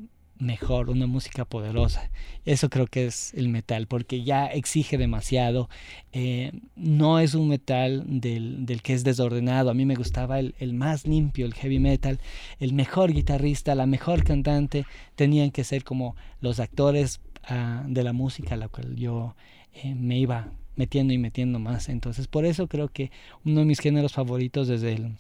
mejor, 0.43 0.89
una 0.89 1.07
música 1.07 1.45
poderosa. 1.45 2.09
Eso 2.45 2.69
creo 2.69 2.88
que 2.88 3.05
es 3.05 3.33
el 3.33 3.50
metal, 3.50 3.88
porque 3.88 4.23
ya 4.23 4.45
exige 4.47 4.97
demasiado. 4.97 5.69
Eh, 6.12 6.51
no 6.75 7.20
es 7.20 7.33
un 7.33 7.48
metal 7.48 8.03
del, 8.05 8.65
del, 8.65 8.81
que 8.81 8.94
es 8.94 9.03
desordenado. 9.03 9.70
A 9.70 9.74
mí 9.74 9.85
me 9.85 9.96
gustaba 9.96 10.39
el, 10.39 10.55
el, 10.59 10.74
más 10.74 11.07
limpio, 11.07 11.46
el 11.46 11.53
heavy 11.53 11.79
metal. 11.79 12.20
El 12.59 12.74
mejor 12.74 13.11
guitarrista, 13.13 13.75
la 13.75 13.85
mejor 13.85 14.24
cantante, 14.24 14.85
tenían 15.15 15.51
que 15.51 15.63
ser 15.63 15.83
como 15.83 16.15
los 16.41 16.59
actores 16.59 17.22
uh, 17.50 17.87
de 17.87 18.03
la 18.03 18.13
música 18.13 18.55
a 18.55 18.57
la 18.57 18.68
cual 18.68 18.96
yo 18.96 19.35
eh, 19.74 19.96
me 19.96 20.20
iba 20.20 20.51
metiendo 20.75 21.13
y 21.13 21.18
metiendo 21.18 21.59
más. 21.59 21.89
Entonces, 21.89 22.27
por 22.27 22.46
eso 22.46 22.68
creo 22.68 22.89
que 22.89 23.11
uno 23.46 23.61
de 23.61 23.65
mis 23.65 23.79
géneros 23.79 24.13
favoritos 24.13 24.68
desde 24.68 24.94
el 24.94 25.15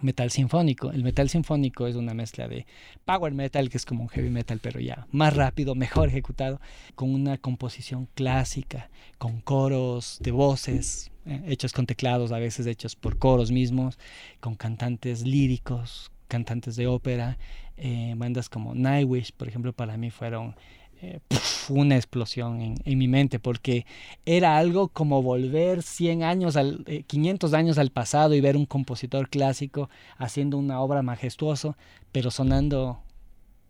metal 0.00 0.30
sinfónico. 0.30 0.90
El 0.90 1.02
metal 1.02 1.28
sinfónico 1.28 1.86
es 1.86 1.96
una 1.96 2.14
mezcla 2.14 2.48
de 2.48 2.66
power 3.04 3.32
metal, 3.32 3.68
que 3.68 3.76
es 3.76 3.84
como 3.84 4.02
un 4.02 4.08
heavy 4.08 4.30
metal, 4.30 4.60
pero 4.62 4.80
ya 4.80 5.06
más 5.10 5.34
rápido, 5.34 5.74
mejor 5.74 6.08
ejecutado, 6.08 6.60
con 6.94 7.12
una 7.12 7.38
composición 7.38 8.08
clásica, 8.14 8.90
con 9.18 9.40
coros 9.40 10.18
de 10.20 10.30
voces, 10.30 11.10
eh, 11.26 11.42
hechos 11.46 11.72
con 11.72 11.86
teclados, 11.86 12.32
a 12.32 12.38
veces 12.38 12.66
hechos 12.66 12.96
por 12.96 13.18
coros 13.18 13.50
mismos, 13.50 13.98
con 14.40 14.54
cantantes 14.54 15.22
líricos, 15.22 16.10
cantantes 16.28 16.76
de 16.76 16.86
ópera, 16.86 17.38
eh, 17.76 18.14
bandas 18.16 18.48
como 18.48 18.74
Nightwish, 18.74 19.32
por 19.32 19.48
ejemplo, 19.48 19.72
para 19.72 19.96
mí 19.96 20.10
fueron 20.10 20.56
eh, 21.02 21.20
una 21.68 21.96
explosión 21.96 22.60
en, 22.60 22.98
mi 22.98 23.08
mente 23.08 23.38
porque 23.38 23.86
era 24.24 24.56
algo 24.56 24.88
como 24.88 25.22
volver 25.22 25.82
100 25.82 26.22
años, 26.22 26.56
al, 26.56 26.84
500 27.06 27.52
eh, 27.52 27.56
años 27.56 27.78
al 27.78 27.90
pasado 27.90 28.34
y 28.34 28.40
ver 28.40 28.56
un 28.56 28.66
compositor 28.66 29.28
clásico 29.28 29.90
haciendo 30.16 30.56
una 30.58 30.80
obra 30.80 31.02
majestuosa, 31.02 31.76
pero 32.12 32.30
sonando 32.30 33.00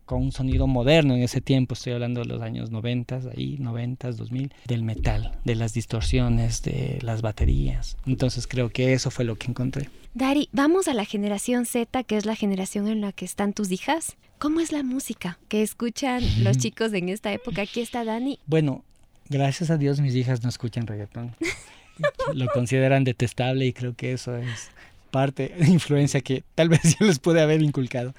con 0.07 0.23
un 0.23 0.31
sonido 0.31 0.65
moderno 0.65 1.13
en 1.13 1.21
ese 1.21 1.41
tiempo, 1.41 1.75
estoy 1.75 1.93
hablando 1.93 2.21
de 2.21 2.27
los 2.27 2.41
años 2.41 2.71
90, 2.71 3.19
ahí 3.35 3.57
90, 3.59 4.13
2000, 4.13 4.53
del 4.65 4.81
metal, 4.81 5.37
de 5.43 5.53
las 5.53 5.73
distorsiones, 5.73 6.63
de 6.63 6.97
las 7.01 7.21
baterías. 7.21 7.97
Entonces 8.07 8.47
creo 8.47 8.69
que 8.69 8.93
eso 8.93 9.11
fue 9.11 9.25
lo 9.25 9.35
que 9.35 9.47
encontré. 9.47 9.89
Dari, 10.13 10.47
vamos 10.53 10.87
a 10.87 10.93
la 10.93 11.03
generación 11.03 11.65
Z, 11.65 12.03
que 12.05 12.15
es 12.15 12.25
la 12.25 12.35
generación 12.35 12.87
en 12.87 13.01
la 13.01 13.11
que 13.11 13.25
están 13.25 13.51
tus 13.51 13.69
hijas. 13.69 14.15
¿Cómo 14.39 14.61
es 14.61 14.71
la 14.71 14.81
música 14.81 15.37
que 15.49 15.61
escuchan 15.61 16.23
los 16.43 16.57
chicos 16.57 16.93
en 16.93 17.09
esta 17.09 17.33
época? 17.33 17.63
Aquí 17.63 17.81
está 17.81 18.05
Dani. 18.05 18.39
Bueno, 18.47 18.85
gracias 19.29 19.69
a 19.69 19.77
Dios 19.77 19.99
mis 19.99 20.15
hijas 20.15 20.41
no 20.41 20.49
escuchan 20.49 20.87
reggaetón. 20.87 21.35
Lo 22.33 22.47
consideran 22.47 23.03
detestable 23.03 23.65
y 23.65 23.73
creo 23.73 23.93
que 23.93 24.13
eso 24.13 24.37
es 24.37 24.69
parte 25.07 25.53
de 25.59 25.67
influencia 25.67 26.21
que 26.21 26.43
tal 26.55 26.69
vez 26.69 26.81
yo 26.99 27.05
les 27.05 27.19
puede 27.19 27.41
haber 27.41 27.61
inculcado. 27.61 28.13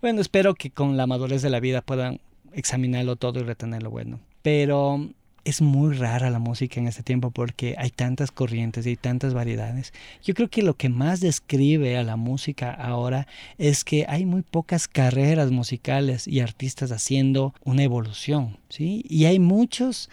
Bueno, 0.00 0.20
espero 0.20 0.54
que 0.54 0.70
con 0.70 0.96
la 0.96 1.06
madurez 1.06 1.42
de 1.42 1.50
la 1.50 1.60
vida 1.60 1.82
puedan 1.82 2.20
examinarlo 2.52 3.16
todo 3.16 3.40
y 3.40 3.42
retener 3.42 3.82
lo 3.82 3.90
bueno. 3.90 4.20
Pero 4.42 5.08
es 5.44 5.60
muy 5.60 5.94
rara 5.94 6.30
la 6.30 6.38
música 6.38 6.80
en 6.80 6.88
este 6.88 7.02
tiempo 7.02 7.30
porque 7.30 7.74
hay 7.78 7.90
tantas 7.90 8.30
corrientes 8.30 8.86
y 8.86 8.90
hay 8.90 8.96
tantas 8.96 9.34
variedades. 9.34 9.92
Yo 10.22 10.34
creo 10.34 10.48
que 10.48 10.62
lo 10.62 10.74
que 10.74 10.88
más 10.88 11.20
describe 11.20 11.96
a 11.96 12.02
la 12.02 12.16
música 12.16 12.72
ahora 12.72 13.26
es 13.58 13.84
que 13.84 14.06
hay 14.08 14.24
muy 14.24 14.42
pocas 14.42 14.88
carreras 14.88 15.50
musicales 15.50 16.26
y 16.26 16.40
artistas 16.40 16.92
haciendo 16.92 17.54
una 17.62 17.82
evolución, 17.82 18.58
¿sí? 18.68 19.04
Y 19.08 19.26
hay 19.26 19.38
muchos 19.38 20.08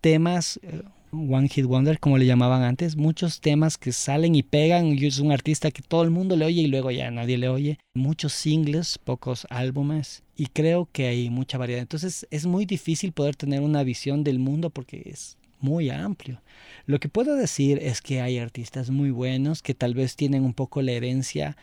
temas 0.00 0.58
eh, 0.62 0.82
One 1.12 1.48
Hit 1.48 1.64
Wonder, 1.64 1.98
como 1.98 2.18
le 2.18 2.26
llamaban 2.26 2.62
antes, 2.62 2.96
muchos 2.96 3.40
temas 3.40 3.78
que 3.78 3.92
salen 3.92 4.34
y 4.34 4.42
pegan, 4.42 4.86
y 4.98 5.06
es 5.06 5.18
un 5.18 5.32
artista 5.32 5.70
que 5.70 5.82
todo 5.82 6.02
el 6.02 6.10
mundo 6.10 6.36
le 6.36 6.44
oye 6.44 6.62
y 6.62 6.66
luego 6.66 6.90
ya 6.90 7.10
nadie 7.10 7.38
le 7.38 7.48
oye, 7.48 7.78
muchos 7.94 8.32
singles, 8.32 8.98
pocos 8.98 9.46
álbumes, 9.50 10.22
y 10.36 10.46
creo 10.46 10.88
que 10.92 11.08
hay 11.08 11.30
mucha 11.30 11.58
variedad. 11.58 11.82
Entonces 11.82 12.26
es 12.30 12.46
muy 12.46 12.64
difícil 12.64 13.12
poder 13.12 13.36
tener 13.36 13.60
una 13.60 13.82
visión 13.82 14.22
del 14.22 14.38
mundo 14.38 14.70
porque 14.70 15.02
es 15.06 15.36
muy 15.60 15.90
amplio. 15.90 16.40
Lo 16.86 17.00
que 17.00 17.08
puedo 17.08 17.34
decir 17.36 17.78
es 17.82 18.00
que 18.00 18.20
hay 18.20 18.38
artistas 18.38 18.90
muy 18.90 19.10
buenos 19.10 19.62
que 19.62 19.74
tal 19.74 19.94
vez 19.94 20.16
tienen 20.16 20.44
un 20.44 20.54
poco 20.54 20.80
la 20.80 20.92
herencia 20.92 21.56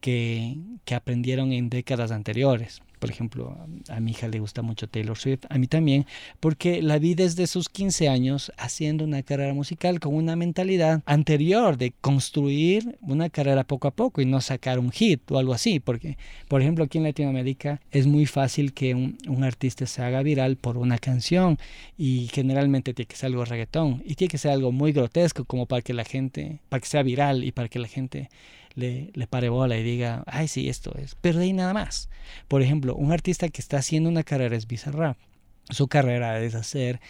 que, 0.00 0.56
que 0.84 0.94
aprendieron 0.94 1.52
en 1.52 1.68
décadas 1.68 2.10
anteriores 2.10 2.80
por 2.98 3.10
ejemplo, 3.10 3.56
a 3.88 4.00
mi 4.00 4.12
hija 4.12 4.28
le 4.28 4.40
gusta 4.40 4.62
mucho 4.62 4.88
Taylor 4.88 5.16
Swift, 5.16 5.44
a 5.48 5.58
mí 5.58 5.66
también, 5.66 6.06
porque 6.40 6.82
la 6.82 6.98
vi 6.98 7.14
desde 7.14 7.46
sus 7.46 7.68
15 7.68 8.08
años 8.08 8.52
haciendo 8.56 9.04
una 9.04 9.22
carrera 9.22 9.54
musical 9.54 10.00
con 10.00 10.14
una 10.14 10.36
mentalidad 10.36 11.02
anterior 11.06 11.76
de 11.76 11.92
construir 12.00 12.98
una 13.00 13.30
carrera 13.30 13.64
poco 13.64 13.88
a 13.88 13.92
poco 13.92 14.20
y 14.20 14.26
no 14.26 14.40
sacar 14.40 14.78
un 14.78 14.90
hit 14.90 15.30
o 15.30 15.38
algo 15.38 15.54
así, 15.54 15.80
porque, 15.80 16.16
por 16.48 16.60
ejemplo, 16.60 16.84
aquí 16.84 16.98
en 16.98 17.04
Latinoamérica 17.04 17.80
es 17.90 18.06
muy 18.06 18.26
fácil 18.26 18.72
que 18.72 18.94
un, 18.94 19.16
artista 19.42 19.86
se 19.86 20.02
haga 20.02 20.22
viral 20.22 20.56
por 20.56 20.76
una 20.76 20.98
canción 20.98 21.58
y 21.96 22.28
generalmente 22.32 22.92
tiene 22.92 23.06
que 23.06 23.16
ser 23.16 23.28
algo 23.28 23.44
reggaetón 23.44 24.02
y 24.04 24.16
tiene 24.16 24.30
que 24.30 24.38
ser 24.38 24.50
algo 24.50 24.72
muy 24.72 24.92
grotesco 24.92 25.44
como 25.44 25.66
para 25.66 25.80
que 25.80 25.94
la 25.94 26.04
gente, 26.04 26.58
para 26.68 26.80
que 26.80 26.88
sea 26.88 27.02
viral 27.02 27.44
y 27.44 27.52
para 27.52 27.68
que 27.68 27.78
la 27.78 27.88
gente 27.88 28.28
le, 28.78 29.10
le 29.12 29.26
pare 29.26 29.48
bola 29.48 29.76
y 29.76 29.82
diga, 29.82 30.22
ay, 30.26 30.48
sí, 30.48 30.68
esto 30.68 30.94
es. 30.96 31.16
Pero 31.20 31.38
de 31.38 31.46
ahí 31.46 31.52
nada 31.52 31.74
más. 31.74 32.08
Por 32.46 32.62
ejemplo, 32.62 32.94
un 32.94 33.12
artista 33.12 33.48
que 33.48 33.60
está 33.60 33.78
haciendo 33.78 34.08
una 34.08 34.22
carrera 34.22 34.56
es 34.56 34.66
Bizarrap. 34.66 35.16
Su 35.70 35.88
carrera 35.88 36.40
es 36.40 36.54
hacer 36.54 37.00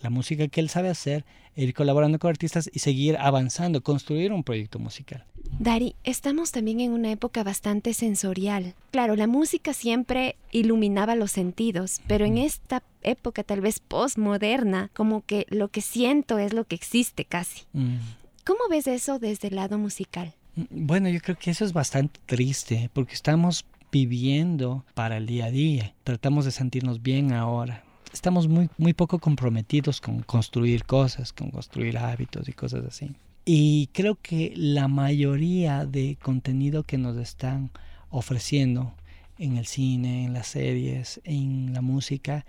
la 0.00 0.10
música 0.10 0.46
que 0.48 0.60
él 0.60 0.68
sabe 0.68 0.88
hacer, 0.88 1.24
ir 1.56 1.74
colaborando 1.74 2.18
con 2.18 2.30
artistas 2.30 2.70
y 2.72 2.78
seguir 2.78 3.16
avanzando, 3.18 3.82
construir 3.82 4.32
un 4.32 4.44
proyecto 4.44 4.78
musical. 4.78 5.24
Dari, 5.58 5.96
estamos 6.04 6.52
también 6.52 6.80
en 6.80 6.92
una 6.92 7.10
época 7.10 7.42
bastante 7.42 7.94
sensorial. 7.94 8.74
Claro, 8.90 9.16
la 9.16 9.26
música 9.26 9.72
siempre 9.72 10.36
iluminaba 10.52 11.14
los 11.14 11.32
sentidos, 11.32 12.00
pero 12.06 12.24
en 12.24 12.38
esta 12.38 12.82
época 13.02 13.42
tal 13.42 13.60
vez 13.60 13.80
postmoderna, 13.80 14.90
como 14.94 15.24
que 15.24 15.46
lo 15.48 15.68
que 15.68 15.80
siento 15.80 16.38
es 16.38 16.52
lo 16.52 16.64
que 16.64 16.74
existe 16.76 17.24
casi. 17.24 17.62
Mm. 17.72 17.96
¿Cómo 18.44 18.60
ves 18.70 18.86
eso 18.86 19.18
desde 19.18 19.48
el 19.48 19.56
lado 19.56 19.78
musical? 19.78 20.34
Bueno, 20.56 21.10
yo 21.10 21.20
creo 21.20 21.38
que 21.38 21.50
eso 21.50 21.66
es 21.66 21.74
bastante 21.74 22.18
triste 22.24 22.88
porque 22.94 23.12
estamos 23.12 23.66
viviendo 23.92 24.86
para 24.94 25.18
el 25.18 25.26
día 25.26 25.46
a 25.46 25.50
día. 25.50 25.94
Tratamos 26.02 26.46
de 26.46 26.50
sentirnos 26.50 27.02
bien 27.02 27.34
ahora. 27.34 27.84
Estamos 28.10 28.48
muy, 28.48 28.70
muy 28.78 28.94
poco 28.94 29.18
comprometidos 29.18 30.00
con 30.00 30.22
construir 30.22 30.84
cosas, 30.84 31.34
con 31.34 31.50
construir 31.50 31.98
hábitos 31.98 32.48
y 32.48 32.54
cosas 32.54 32.86
así. 32.86 33.10
Y 33.44 33.90
creo 33.92 34.14
que 34.14 34.54
la 34.56 34.88
mayoría 34.88 35.84
de 35.84 36.16
contenido 36.22 36.84
que 36.84 36.96
nos 36.96 37.18
están 37.18 37.70
ofreciendo 38.08 38.94
en 39.38 39.58
el 39.58 39.66
cine, 39.66 40.24
en 40.24 40.32
las 40.32 40.46
series, 40.46 41.20
en 41.24 41.74
la 41.74 41.82
música, 41.82 42.46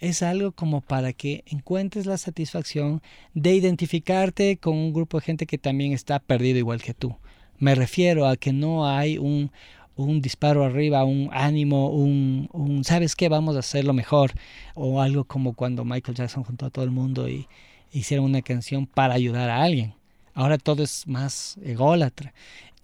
es 0.00 0.24
algo 0.24 0.50
como 0.50 0.80
para 0.80 1.12
que 1.12 1.44
encuentres 1.46 2.04
la 2.04 2.18
satisfacción 2.18 3.00
de 3.32 3.54
identificarte 3.54 4.56
con 4.56 4.76
un 4.76 4.92
grupo 4.92 5.20
de 5.20 5.24
gente 5.24 5.46
que 5.46 5.56
también 5.56 5.92
está 5.92 6.18
perdido 6.18 6.58
igual 6.58 6.82
que 6.82 6.94
tú. 6.94 7.16
Me 7.58 7.74
refiero 7.74 8.26
a 8.26 8.36
que 8.36 8.52
no 8.52 8.88
hay 8.88 9.18
un, 9.18 9.50
un 9.96 10.20
disparo 10.20 10.64
arriba, 10.64 11.04
un 11.04 11.30
ánimo, 11.32 11.90
un, 11.90 12.48
un, 12.52 12.84
¿sabes 12.84 13.16
qué? 13.16 13.28
Vamos 13.28 13.56
a 13.56 13.60
hacerlo 13.60 13.92
mejor. 13.92 14.32
O 14.74 15.00
algo 15.00 15.24
como 15.24 15.54
cuando 15.54 15.84
Michael 15.84 16.16
Jackson 16.16 16.44
juntó 16.44 16.66
a 16.66 16.70
todo 16.70 16.84
el 16.84 16.90
mundo 16.90 17.28
y 17.28 17.46
hicieron 17.92 18.26
una 18.26 18.42
canción 18.42 18.86
para 18.86 19.14
ayudar 19.14 19.50
a 19.50 19.62
alguien. 19.62 19.94
Ahora 20.34 20.58
todo 20.58 20.82
es 20.82 21.06
más 21.06 21.56
ególatra. 21.62 22.34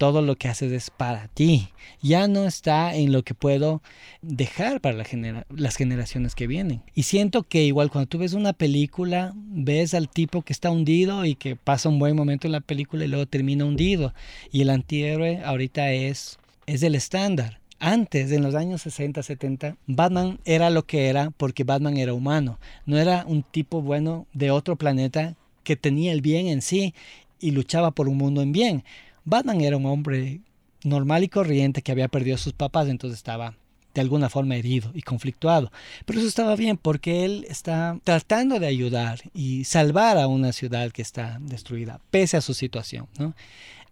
Todo 0.01 0.23
lo 0.23 0.35
que 0.35 0.47
haces 0.47 0.71
es 0.71 0.89
para 0.89 1.27
ti. 1.27 1.69
Ya 2.01 2.27
no 2.27 2.47
está 2.47 2.95
en 2.95 3.11
lo 3.11 3.21
que 3.21 3.35
puedo 3.35 3.83
dejar 4.23 4.81
para 4.81 4.97
las 4.97 5.75
generaciones 5.75 6.33
que 6.33 6.47
vienen. 6.47 6.81
Y 6.95 7.03
siento 7.03 7.43
que 7.43 7.65
igual 7.65 7.91
cuando 7.91 8.09
tú 8.09 8.17
ves 8.17 8.33
una 8.33 8.53
película, 8.53 9.31
ves 9.35 9.93
al 9.93 10.09
tipo 10.09 10.41
que 10.41 10.53
está 10.53 10.71
hundido 10.71 11.23
y 11.23 11.35
que 11.35 11.55
pasa 11.55 11.87
un 11.87 11.99
buen 11.99 12.15
momento 12.15 12.47
en 12.47 12.53
la 12.53 12.61
película 12.61 13.05
y 13.05 13.09
luego 13.09 13.27
termina 13.27 13.63
hundido. 13.63 14.15
Y 14.51 14.61
el 14.61 14.71
antihéroe 14.71 15.43
ahorita 15.45 15.91
es, 15.91 16.39
es 16.65 16.81
el 16.81 16.95
estándar. 16.95 17.59
Antes, 17.79 18.31
en 18.31 18.41
los 18.41 18.55
años 18.55 18.81
60, 18.81 19.21
70, 19.21 19.77
Batman 19.85 20.39
era 20.45 20.71
lo 20.71 20.81
que 20.83 21.09
era 21.09 21.29
porque 21.29 21.63
Batman 21.63 21.97
era 21.97 22.15
humano. 22.15 22.59
No 22.87 22.97
era 22.97 23.23
un 23.27 23.43
tipo 23.43 23.83
bueno 23.83 24.25
de 24.33 24.49
otro 24.49 24.77
planeta 24.77 25.35
que 25.63 25.75
tenía 25.75 26.11
el 26.11 26.21
bien 26.21 26.47
en 26.47 26.63
sí 26.63 26.95
y 27.39 27.51
luchaba 27.51 27.91
por 27.91 28.09
un 28.09 28.17
mundo 28.17 28.41
en 28.41 28.51
bien. 28.51 28.83
Batman 29.25 29.61
era 29.61 29.77
un 29.77 29.85
hombre 29.85 30.41
normal 30.83 31.23
y 31.23 31.29
corriente 31.29 31.81
que 31.81 31.91
había 31.91 32.07
perdido 32.07 32.35
a 32.35 32.39
sus 32.39 32.53
papás, 32.53 32.87
entonces 32.87 33.17
estaba 33.17 33.55
de 33.93 34.01
alguna 34.01 34.29
forma 34.29 34.55
herido 34.55 34.91
y 34.93 35.01
conflictuado. 35.01 35.71
Pero 36.05 36.19
eso 36.19 36.27
estaba 36.27 36.55
bien 36.55 36.77
porque 36.77 37.25
él 37.25 37.45
está 37.49 37.99
tratando 38.03 38.59
de 38.59 38.67
ayudar 38.67 39.21
y 39.33 39.65
salvar 39.65 40.17
a 40.17 40.27
una 40.27 40.53
ciudad 40.53 40.91
que 40.91 41.01
está 41.01 41.37
destruida, 41.41 41.99
pese 42.09 42.37
a 42.37 42.41
su 42.41 42.53
situación. 42.53 43.07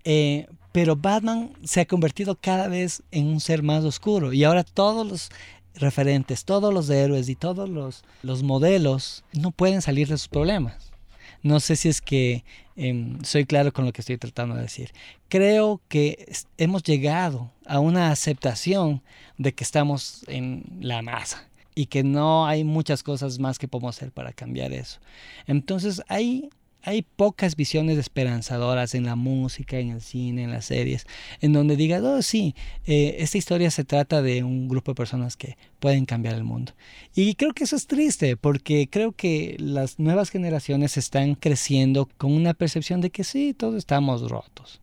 Eh, 0.03 0.47
pero 0.71 0.95
Batman 0.95 1.51
se 1.63 1.81
ha 1.81 1.85
convertido 1.85 2.35
cada 2.35 2.67
vez 2.67 3.03
en 3.11 3.27
un 3.27 3.39
ser 3.39 3.63
más 3.63 3.83
oscuro 3.83 4.31
y 4.31 4.43
ahora 4.43 4.63
todos 4.63 5.05
los 5.05 5.29
referentes, 5.75 6.45
todos 6.45 6.73
los 6.73 6.89
héroes 6.89 7.29
y 7.29 7.35
todos 7.35 7.69
los, 7.69 8.03
los 8.21 8.43
modelos 8.43 9.23
no 9.33 9.51
pueden 9.51 9.81
salir 9.81 10.07
de 10.07 10.17
sus 10.17 10.27
problemas. 10.27 10.91
No 11.41 11.59
sé 11.59 11.75
si 11.75 11.89
es 11.89 12.01
que 12.01 12.43
em, 12.75 13.21
soy 13.23 13.45
claro 13.45 13.71
con 13.71 13.85
lo 13.85 13.93
que 13.93 14.01
estoy 14.01 14.17
tratando 14.17 14.55
de 14.55 14.63
decir. 14.63 14.91
Creo 15.29 15.81
que 15.87 16.31
hemos 16.57 16.83
llegado 16.83 17.51
a 17.65 17.79
una 17.79 18.11
aceptación 18.11 19.01
de 19.37 19.53
que 19.53 19.63
estamos 19.63 20.23
en 20.27 20.65
la 20.81 21.01
masa 21.01 21.47
y 21.75 21.85
que 21.85 22.03
no 22.03 22.45
hay 22.45 22.63
muchas 22.63 23.03
cosas 23.03 23.39
más 23.39 23.57
que 23.57 23.67
podemos 23.67 23.95
hacer 23.95 24.11
para 24.11 24.33
cambiar 24.33 24.73
eso. 24.73 24.99
Entonces 25.47 26.01
hay 26.07 26.49
hay 26.81 27.01
pocas 27.01 27.55
visiones 27.55 27.97
esperanzadoras 27.97 28.95
en 28.95 29.05
la 29.05 29.15
música, 29.15 29.77
en 29.77 29.89
el 29.89 30.01
cine, 30.01 30.43
en 30.43 30.51
las 30.51 30.65
series, 30.65 31.05
en 31.41 31.53
donde 31.53 31.75
digas, 31.75 32.01
oh 32.03 32.21
sí, 32.21 32.55
eh, 32.85 33.17
esta 33.19 33.37
historia 33.37 33.69
se 33.71 33.83
trata 33.83 34.21
de 34.21 34.43
un 34.43 34.67
grupo 34.67 34.91
de 34.91 34.95
personas 34.95 35.35
que 35.35 35.57
pueden 35.79 36.05
cambiar 36.05 36.35
el 36.35 36.43
mundo. 36.43 36.73
Y 37.13 37.35
creo 37.35 37.53
que 37.53 37.65
eso 37.65 37.75
es 37.75 37.87
triste, 37.87 38.37
porque 38.37 38.87
creo 38.89 39.11
que 39.11 39.55
las 39.59 39.99
nuevas 39.99 40.29
generaciones 40.29 40.97
están 40.97 41.35
creciendo 41.35 42.09
con 42.17 42.31
una 42.31 42.53
percepción 42.53 43.01
de 43.01 43.09
que 43.09 43.23
sí, 43.23 43.53
todos 43.53 43.75
estamos 43.75 44.29
rotos. 44.29 44.81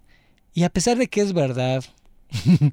Y 0.53 0.65
a 0.65 0.71
pesar 0.71 0.99
de 0.99 1.09
que 1.09 1.21
es 1.21 1.33
verdad, 1.33 1.85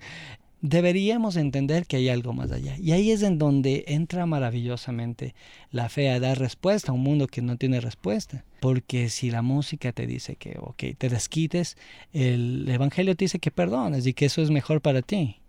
deberíamos 0.64 1.36
entender 1.36 1.86
que 1.86 1.98
hay 1.98 2.08
algo 2.08 2.32
más 2.32 2.52
allá. 2.52 2.78
Y 2.80 2.94
ahí 2.94 3.12
es 3.12 3.22
en 3.22 3.38
donde 3.38 3.84
entra 3.86 4.26
maravillosamente 4.26 5.36
la 5.72 5.90
fe 5.90 6.10
a 6.10 6.22
dar 6.22 6.40
respuesta 6.40 6.92
a 6.92 6.96
un 6.96 7.02
mundo 7.02 7.28
que 7.28 7.42
no 7.42 7.58
tiene 7.58 7.82
respuesta. 7.82 8.46
Porque 8.62 9.10
si 9.10 9.30
la 9.30 9.42
música 9.42 9.92
te 9.92 10.08
dice 10.08 10.38
que, 10.38 10.56
ok, 10.58 10.98
te 10.98 11.10
desquites, 11.10 11.76
el 12.14 12.66
Evangelio 12.70 13.14
te 13.16 13.26
dice 13.26 13.40
que 13.40 13.52
perdones 13.52 14.08
y 14.08 14.14
que 14.14 14.26
eso 14.26 14.42
es 14.42 14.52
mejor 14.52 14.80
para 14.80 15.02
ti. 15.02 15.42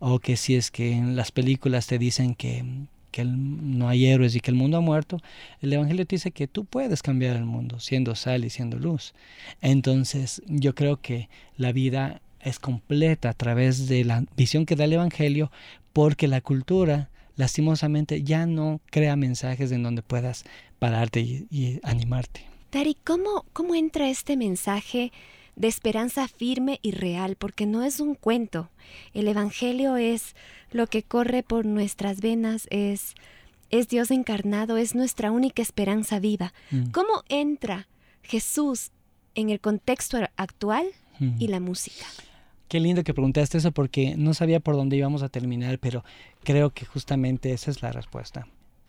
O 0.00 0.20
que 0.20 0.38
si 0.38 0.56
es 0.56 0.70
que 0.70 0.92
en 0.92 1.16
las 1.16 1.32
películas 1.32 1.86
te 1.86 1.98
dicen 1.98 2.34
que, 2.34 2.64
que 3.10 3.26
no 3.26 3.90
hay 3.90 4.06
héroes 4.06 4.34
y 4.34 4.40
que 4.40 4.50
el 4.50 4.56
mundo 4.56 4.78
ha 4.78 4.80
muerto, 4.80 5.18
el 5.60 5.70
Evangelio 5.70 6.06
te 6.06 6.16
dice 6.16 6.30
que 6.30 6.48
tú 6.48 6.64
puedes 6.64 7.02
cambiar 7.02 7.36
el 7.36 7.44
mundo 7.44 7.78
siendo 7.78 8.14
sal 8.14 8.46
y 8.46 8.48
siendo 8.48 8.78
luz. 8.78 9.12
Entonces 9.60 10.40
yo 10.46 10.74
creo 10.74 10.96
que 10.96 11.28
la 11.58 11.72
vida 11.72 12.22
es 12.42 12.58
completa 12.58 13.30
a 13.30 13.34
través 13.34 13.88
de 13.88 14.04
la 14.04 14.24
visión 14.36 14.66
que 14.66 14.76
da 14.76 14.84
el 14.84 14.92
Evangelio, 14.92 15.50
porque 15.92 16.28
la 16.28 16.40
cultura 16.40 17.10
lastimosamente 17.36 18.22
ya 18.22 18.46
no 18.46 18.80
crea 18.90 19.16
mensajes 19.16 19.72
en 19.72 19.82
donde 19.82 20.02
puedas 20.02 20.44
pararte 20.78 21.20
y, 21.20 21.80
animarte. 21.82 22.44
Dari, 22.70 22.96
¿cómo, 23.04 23.44
¿cómo 23.52 23.74
entra 23.74 24.08
este 24.08 24.36
mensaje 24.36 25.12
de 25.56 25.68
esperanza 25.68 26.28
firme 26.28 26.78
y 26.82 26.92
real? 26.92 27.36
Porque 27.36 27.66
no 27.66 27.82
es 27.82 28.00
un 28.00 28.14
cuento. 28.14 28.70
El 29.14 29.28
Evangelio 29.28 29.96
es 29.96 30.34
lo 30.70 30.86
que 30.86 31.02
corre 31.02 31.42
por 31.42 31.66
nuestras 31.66 32.20
venas, 32.20 32.66
es, 32.70 33.14
es 33.70 33.88
Dios 33.88 34.10
encarnado, 34.10 34.76
es 34.76 34.94
nuestra 34.94 35.30
única 35.30 35.62
esperanza 35.62 36.18
viva. 36.18 36.52
Mm. 36.70 36.90
¿Cómo 36.90 37.22
entra 37.28 37.88
Jesús 38.22 38.90
en 39.34 39.50
el 39.50 39.60
contexto 39.60 40.18
actual 40.36 40.86
y 41.38 41.46
la 41.46 41.60
música? 41.60 42.04
Qué 42.72 42.80
lindo 42.80 43.04
que 43.04 43.12
preguntaste 43.12 43.58
eso 43.58 43.70
porque 43.70 44.16
no 44.16 44.32
sabía 44.32 44.58
por 44.58 44.76
dónde 44.76 44.96
íbamos 44.96 45.22
a 45.22 45.28
terminar, 45.28 45.78
pero 45.78 46.06
creo 46.42 46.70
que 46.70 46.86
justamente 46.86 47.52
esa 47.52 47.70
es 47.70 47.82
la 47.82 47.92
respuesta. 47.92 48.48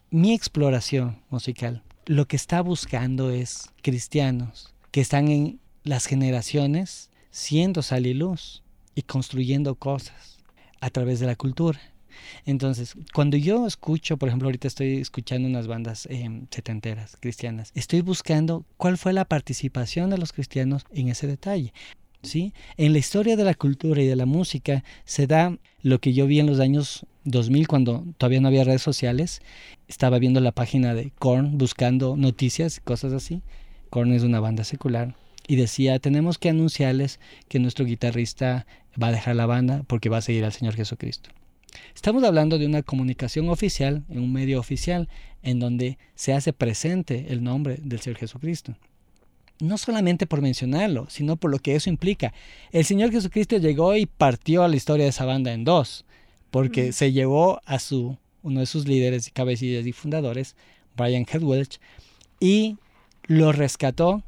Mi 0.10 0.34
exploración 0.34 1.18
musical 1.30 1.84
lo 2.06 2.26
que 2.26 2.38
está 2.38 2.62
buscando 2.62 3.30
es 3.30 3.74
cristianos 3.82 4.74
que 4.92 5.02
están 5.02 5.28
en 5.28 5.60
las 5.84 6.06
generaciones 6.06 7.10
siendo 7.30 7.82
sal 7.82 8.06
y 8.06 8.14
luz 8.14 8.64
y 8.96 9.02
construyendo 9.02 9.76
cosas 9.76 10.38
a 10.80 10.90
través 10.90 11.20
de 11.20 11.26
la 11.26 11.36
cultura. 11.36 11.82
Entonces, 12.46 12.96
cuando 13.14 13.36
yo 13.36 13.68
escucho, 13.68 14.16
por 14.16 14.30
ejemplo, 14.30 14.48
ahorita 14.48 14.70
estoy 14.70 15.02
escuchando 15.02 15.50
unas 15.50 15.68
bandas 15.68 16.08
em, 16.10 16.48
setenteras 16.52 17.18
cristianas, 17.20 17.74
estoy 17.76 18.00
buscando 18.00 18.64
cuál 18.78 18.98
fue 18.98 19.12
la 19.12 19.26
participación 19.26 20.10
de 20.10 20.20
los 20.20 20.32
cristianos 20.32 20.86
en 20.94 21.10
ese 21.10 21.28
detalle. 21.28 21.74
¿Sí? 22.24 22.54
En 22.78 22.94
la 22.94 23.00
historia 23.00 23.36
de 23.36 23.44
la 23.44 23.54
cultura 23.54 24.02
y 24.02 24.08
de 24.08 24.16
la 24.16 24.26
música 24.26 24.84
se 25.06 25.28
da 25.28 25.58
lo 25.82 26.00
que 26.00 26.14
yo 26.14 26.26
vi 26.26 26.40
en 26.40 26.48
los 26.48 26.60
años 26.60 27.06
2000 27.26 27.68
cuando 27.68 28.06
todavía 28.18 28.42
no 28.42 28.48
había 28.48 28.64
redes 28.64 28.82
sociales. 28.82 29.42
Estaba 29.88 30.20
viendo 30.20 30.40
la 30.40 30.52
página 30.52 30.94
de 30.94 31.12
Korn 31.20 31.58
buscando 31.58 32.16
noticias, 32.18 32.80
cosas 32.80 33.14
así. 33.14 33.42
Korn 33.90 34.14
es 34.14 34.24
una 34.24 34.40
banda 34.40 34.64
secular. 34.64 35.16
Y 35.46 35.58
decía, 35.58 36.00
tenemos 36.00 36.38
que 36.38 36.50
anunciarles 36.50 37.20
que 37.50 37.60
nuestro 37.60 37.86
guitarrista 37.86 38.66
va 39.02 39.08
a 39.08 39.12
dejar 39.12 39.36
la 39.36 39.46
banda 39.46 39.84
porque 39.88 40.10
va 40.10 40.18
a 40.18 40.22
seguir 40.22 40.46
al 40.46 40.54
Señor 40.54 40.76
Jesucristo. 40.76 41.30
Estamos 41.94 42.24
hablando 42.24 42.58
de 42.60 42.68
una 42.68 42.84
comunicación 42.84 43.50
oficial, 43.50 44.04
en 44.10 44.20
un 44.20 44.32
medio 44.32 44.60
oficial, 44.60 45.10
en 45.42 45.60
donde 45.60 45.98
se 46.16 46.34
hace 46.34 46.54
presente 46.54 47.26
el 47.30 47.44
nombre 47.44 47.78
del 47.82 48.00
Señor 48.00 48.20
Jesucristo 48.20 48.78
no 49.60 49.78
solamente 49.78 50.28
por 50.28 50.42
mencionarlo, 50.42 51.08
sino 51.10 51.36
por 51.36 51.52
lo 51.52 51.60
que 51.60 51.76
eso 51.76 51.90
implica. 51.90 52.34
El 52.72 52.86
Señor 52.86 53.12
Jesucristo 53.12 53.58
llegó 53.58 53.96
y 53.96 54.06
partió 54.06 54.68
la 54.68 54.76
historia 54.76 55.06
de 55.06 55.10
esa 55.10 55.26
banda 55.26 55.54
en 55.54 55.64
dos, 55.64 56.06
porque 56.52 56.92
se 56.92 57.12
llevó 57.12 57.62
a 57.66 57.80
su, 57.80 58.18
uno 58.42 58.60
de 58.60 58.66
sus 58.66 58.88
líderes, 58.88 59.32
cabecillas 59.34 59.86
y 59.86 59.92
fundadores, 59.92 60.56
Brian 60.96 61.26
Hedwelch, 61.32 61.80
y 62.40 62.78
lo 63.24 63.52
rescató. 63.52 64.24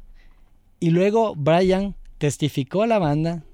Y 0.80 0.90
luego 0.90 1.34
Brian 1.34 1.94
testificó 2.18 2.82
a 2.82 2.86
la 2.86 2.98
banda, 2.98 3.44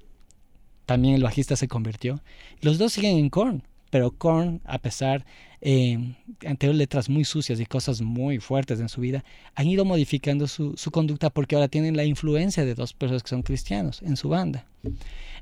también 0.85 1.15
el 1.15 1.23
bajista 1.23 1.55
se 1.55 1.67
convirtió. 1.67 2.21
Los 2.61 2.77
dos 2.77 2.93
siguen 2.93 3.17
en 3.17 3.29
Korn. 3.29 3.63
pero 3.89 4.11
Korn, 4.11 4.61
a 4.65 4.79
pesar 4.79 5.25
eh, 5.65 6.15
ante 6.45 6.71
letras 6.73 7.07
muy 7.07 7.23
sucias 7.23 7.59
y 7.61 7.65
cosas 7.65 8.01
muy 8.01 8.39
fuertes 8.39 8.81
en 8.81 8.89
su 8.89 8.99
vida, 8.99 9.23
han 9.55 9.67
ido 9.67 9.85
modificando 9.85 10.47
su, 10.47 10.75
su 10.75 10.91
conducta 10.91 11.29
porque 11.29 11.55
ahora 11.55 11.69
tienen 11.69 11.95
la 11.95 12.03
influencia 12.03 12.65
de 12.65 12.75
dos 12.75 12.93
personas 12.93 13.23
que 13.23 13.29
son 13.29 13.43
cristianos 13.43 14.01
en 14.01 14.17
su 14.17 14.27
banda. 14.27 14.65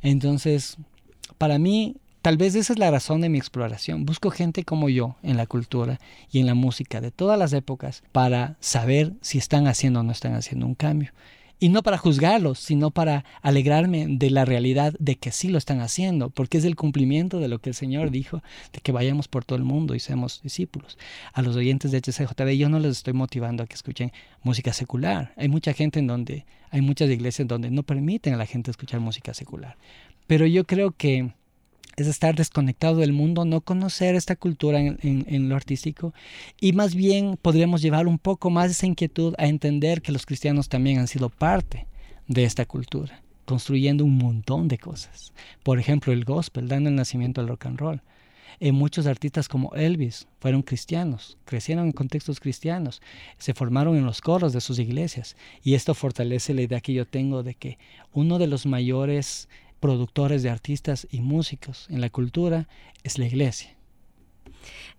Entonces, 0.04 0.78
para 1.40 1.58
mí, 1.58 1.96
Tal 2.22 2.38
vez 2.38 2.54
esa 2.54 2.74
es 2.74 2.78
la 2.78 2.92
razón 2.92 3.22
de 3.22 3.30
mi 3.30 3.40
exploración. 3.40 4.06
Busco 4.06 4.30
gente 4.30 4.64
como 4.64 4.90
yo 4.90 5.16
en 5.24 5.38
la 5.38 5.48
cultura 5.48 6.00
y 6.32 6.40
en 6.40 6.46
la 6.46 6.54
música 6.54 7.02
de 7.02 7.10
todas 7.10 7.38
las 7.38 7.52
épocas 7.52 8.04
para 8.12 8.58
saber 8.60 9.14
si 9.22 9.40
están 9.40 9.66
haciendo 9.66 10.02
o 10.02 10.04
no 10.04 10.12
están 10.12 10.36
haciendo 10.36 10.68
un 10.68 10.76
cambio. 10.76 11.14
Y 11.64 11.70
no 11.70 11.84
para 11.84 12.00
juzgarlos, 12.00 12.58
sino 12.58 12.90
para 12.90 13.24
alegrarme 13.44 14.08
de 14.10 14.32
la 14.32 14.46
realidad 14.46 14.96
de 14.98 15.18
que 15.18 15.32
sí 15.32 15.48
lo 15.48 15.60
están 15.60 15.80
haciendo, 15.80 16.32
porque 16.32 16.58
es 16.58 16.66
el 16.66 16.76
cumplimiento 16.76 17.40
de 17.40 17.48
lo 17.48 17.60
que 17.60 17.70
el 17.70 17.76
Señor 17.76 18.10
dijo, 18.10 18.42
de 18.74 18.80
que 18.80 18.92
vayamos 18.92 19.28
por 19.28 19.46
todo 19.46 19.60
el 19.60 19.64
mundo 19.64 19.94
y 19.94 20.00
seamos 20.00 20.42
discípulos. 20.42 20.98
A 21.34 21.44
los 21.44 21.56
oyentes 21.56 21.92
de 21.92 22.00
HCJB 22.00 22.58
yo 22.58 22.68
no 22.68 22.80
les 22.80 22.98
estoy 22.98 23.14
motivando 23.14 23.62
a 23.62 23.68
que 23.68 23.76
escuchen 23.76 24.12
música 24.42 24.74
secular. 24.74 25.34
Hay 25.38 25.50
mucha 25.50 25.74
gente 25.74 26.00
en 26.00 26.08
donde, 26.08 26.48
hay 26.72 26.82
muchas 26.82 27.12
iglesias 27.12 27.48
donde 27.48 27.70
no 27.70 27.84
permiten 27.84 28.34
a 28.34 28.38
la 28.38 28.48
gente 28.48 28.72
escuchar 28.72 29.00
música 29.00 29.36
secular. 29.36 29.78
Pero 30.26 30.48
yo 30.48 30.66
creo 30.66 30.90
que 30.90 31.32
es 31.98 32.08
estar 32.08 32.36
desconectado 32.36 32.98
del 32.98 33.14
mundo, 33.14 33.46
no 33.46 33.62
conocer 33.62 34.16
esta 34.16 34.36
cultura 34.36 34.80
en, 34.80 35.50
lo 35.50 35.56
artístico 35.56 36.14
y 36.60 36.74
más 36.74 36.96
bien 36.96 37.38
podríamos 37.42 37.82
llevar 37.82 38.08
un 38.08 38.18
poco 38.18 38.50
más 38.50 38.72
esa 38.72 38.86
inquietud 38.86 39.34
a 39.38 39.48
entender 39.48 40.02
que 40.02 40.12
los 40.12 40.26
cristianos 40.26 40.70
también 40.70 41.00
han 41.00 41.08
sido 41.08 41.30
parte 41.30 41.88
de 42.28 42.44
esta 42.44 42.66
cultura, 42.66 43.22
construyendo 43.46 44.06
un 44.06 44.18
montón 44.18 44.68
de 44.68 44.78
cosas. 44.78 45.34
Por 45.64 45.80
ejemplo, 45.80 46.14
el 46.14 46.26
gospel, 46.26 46.68
dando 46.68 46.90
el 46.90 46.96
nacimiento 46.96 47.42
al 47.42 47.48
rock 47.48 47.66
and 47.66 47.80
roll. 47.80 48.02
Eh, 48.60 48.72
muchos 48.72 49.08
artistas 49.08 49.48
como 49.48 49.74
Elvis 49.74 50.28
fueron 50.40 50.62
cristianos, 50.62 51.38
crecieron 51.46 51.88
en 51.88 51.92
contextos 51.94 52.40
cristianos, 52.40 53.02
se 53.40 53.56
formaron 53.56 53.98
en 53.98 54.06
los 54.06 54.22
coros 54.22 54.54
de 54.54 54.62
sus 54.62 54.78
iglesias 54.78 55.36
y 55.64 55.74
esto 55.74 55.96
fortalece 55.96 56.54
la 56.54 56.62
idea 56.62 56.80
que 56.80 56.94
yo 56.94 57.08
tengo 57.08 57.42
de 57.42 57.56
que 57.56 57.80
uno 58.14 58.38
de 58.38 58.46
los 58.46 58.68
mayores 58.68 59.50
productores 59.82 60.44
de 60.44 60.50
artistas 60.50 61.08
y 61.12 61.20
músicos 61.20 61.88
en 61.90 62.00
la 62.00 62.10
cultura 62.10 62.70
es 63.04 63.18
la 63.18 63.26
iglesia. 63.26 63.76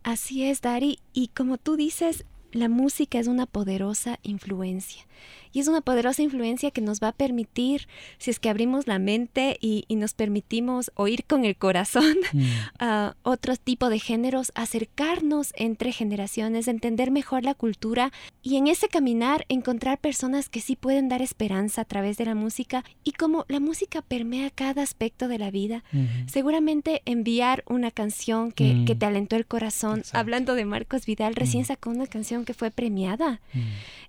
Así 0.02 0.44
es, 0.44 0.60
Dari. 0.60 0.98
Y 1.14 1.28
como 1.28 1.56
tú 1.56 1.76
dices, 1.76 2.26
la 2.52 2.68
música 2.68 3.18
es 3.18 3.26
una 3.26 3.46
poderosa 3.46 4.18
influencia. 4.22 5.06
Y 5.52 5.60
es 5.60 5.68
una 5.68 5.82
poderosa 5.82 6.22
influencia 6.22 6.70
que 6.70 6.80
nos 6.80 7.00
va 7.00 7.08
a 7.08 7.12
permitir, 7.12 7.86
si 8.18 8.30
es 8.30 8.38
que 8.38 8.48
abrimos 8.48 8.86
la 8.86 8.98
mente 8.98 9.58
y, 9.60 9.84
nos 9.92 10.14
permitimos 10.14 10.90
oír 10.96 11.24
con 11.24 11.44
el 11.44 11.54
corazón 11.54 12.16
mm. 12.32 12.42
a 12.80 13.14
otro 13.22 13.56
tipo 13.56 13.88
de 13.88 14.00
géneros, 14.00 14.50
acercarnos 14.56 15.52
entre 15.56 15.92
generaciones, 15.92 16.66
entender 16.66 17.12
mejor 17.12 17.44
la 17.44 17.54
cultura 17.54 18.10
y 18.42 18.56
en 18.56 18.66
ese 18.66 18.88
caminar 18.88 19.44
encontrar 19.48 19.98
personas 19.98 20.48
que 20.48 20.60
sí 20.60 20.74
pueden 20.74 21.08
dar 21.08 21.22
esperanza 21.22 21.82
a 21.82 21.84
través 21.84 22.16
de 22.16 22.24
la 22.24 22.34
música. 22.34 22.84
Y 23.04 23.12
como 23.12 23.44
la 23.48 23.60
música 23.60 24.02
permea 24.02 24.50
cada 24.50 24.82
aspecto 24.82 25.28
de 25.28 25.38
la 25.38 25.52
vida, 25.52 25.84
seguramente 26.26 27.02
enviar 27.04 27.62
una 27.68 27.92
canción 27.92 28.50
que, 28.50 28.74
mm. 28.74 28.86
te 28.86 29.06
alentó 29.06 29.36
el 29.36 29.46
corazón. 29.46 30.02
Hablando 30.12 30.54
de 30.54 30.64
Marcos 30.64 31.06
Vidal, 31.06 31.36
recién 31.36 31.62
mm. 31.62 31.66
sacó 31.66 31.90
una 31.90 32.06
canción 32.06 32.41
que 32.44 32.54
fue 32.54 32.70
premiada. 32.70 33.40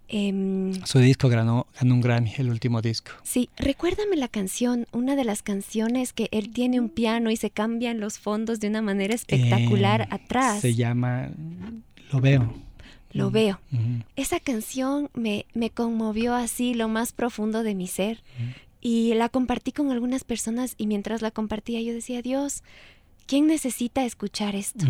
Em, 0.08 0.74
Su 0.86 1.00
disco 1.00 1.30
ganó, 1.30 1.66
ganó 1.80 1.96
un 1.96 2.02
Grammy, 2.02 2.34
el 2.38 2.50
último 2.50 2.82
disco. 2.82 3.12
Sí, 3.24 3.50
recuérdame 3.58 4.16
la 4.16 4.28
canción, 4.28 4.86
una 4.92 5.16
de 5.16 5.24
las 5.24 5.42
canciones 5.42 6.14
que 6.14 6.30
él 6.32 6.52
tiene 6.52 6.80
un 6.80 6.90
piano 6.90 7.32
y 7.32 7.38
se 7.38 7.50
cambian 7.50 8.00
los 8.00 8.20
fondos 8.20 8.60
de 8.60 8.68
una 8.68 8.82
manera 8.82 9.16
espectacular 9.16 10.02
eh, 10.02 10.08
atrás. 10.12 10.62
Se 10.62 10.76
llama 10.76 11.30
Lo 12.12 12.20
veo. 12.20 12.54
Lo 13.12 13.30
veo. 13.30 13.60
Esa 14.16 14.40
canción 14.40 15.10
me, 15.14 15.46
me, 15.54 15.70
conmovió 15.70 16.34
así 16.34 16.74
lo 16.74 16.88
más 16.88 17.12
profundo 17.12 17.62
de 17.62 17.76
mi 17.76 17.88
ser. 17.88 18.24
Y 18.82 19.14
la 19.14 19.30
compartí 19.30 19.72
con 19.72 19.92
algunas 19.92 20.24
personas 20.24 20.76
y 20.78 20.88
mientras 20.88 21.22
la 21.22 21.32
compartía 21.32 21.80
yo 21.82 21.94
decía, 21.94 22.22
Dios, 22.22 22.64
¿Quién 23.26 23.48
necesita 23.48 24.06
escuchar 24.06 24.56
esto? 24.56 24.86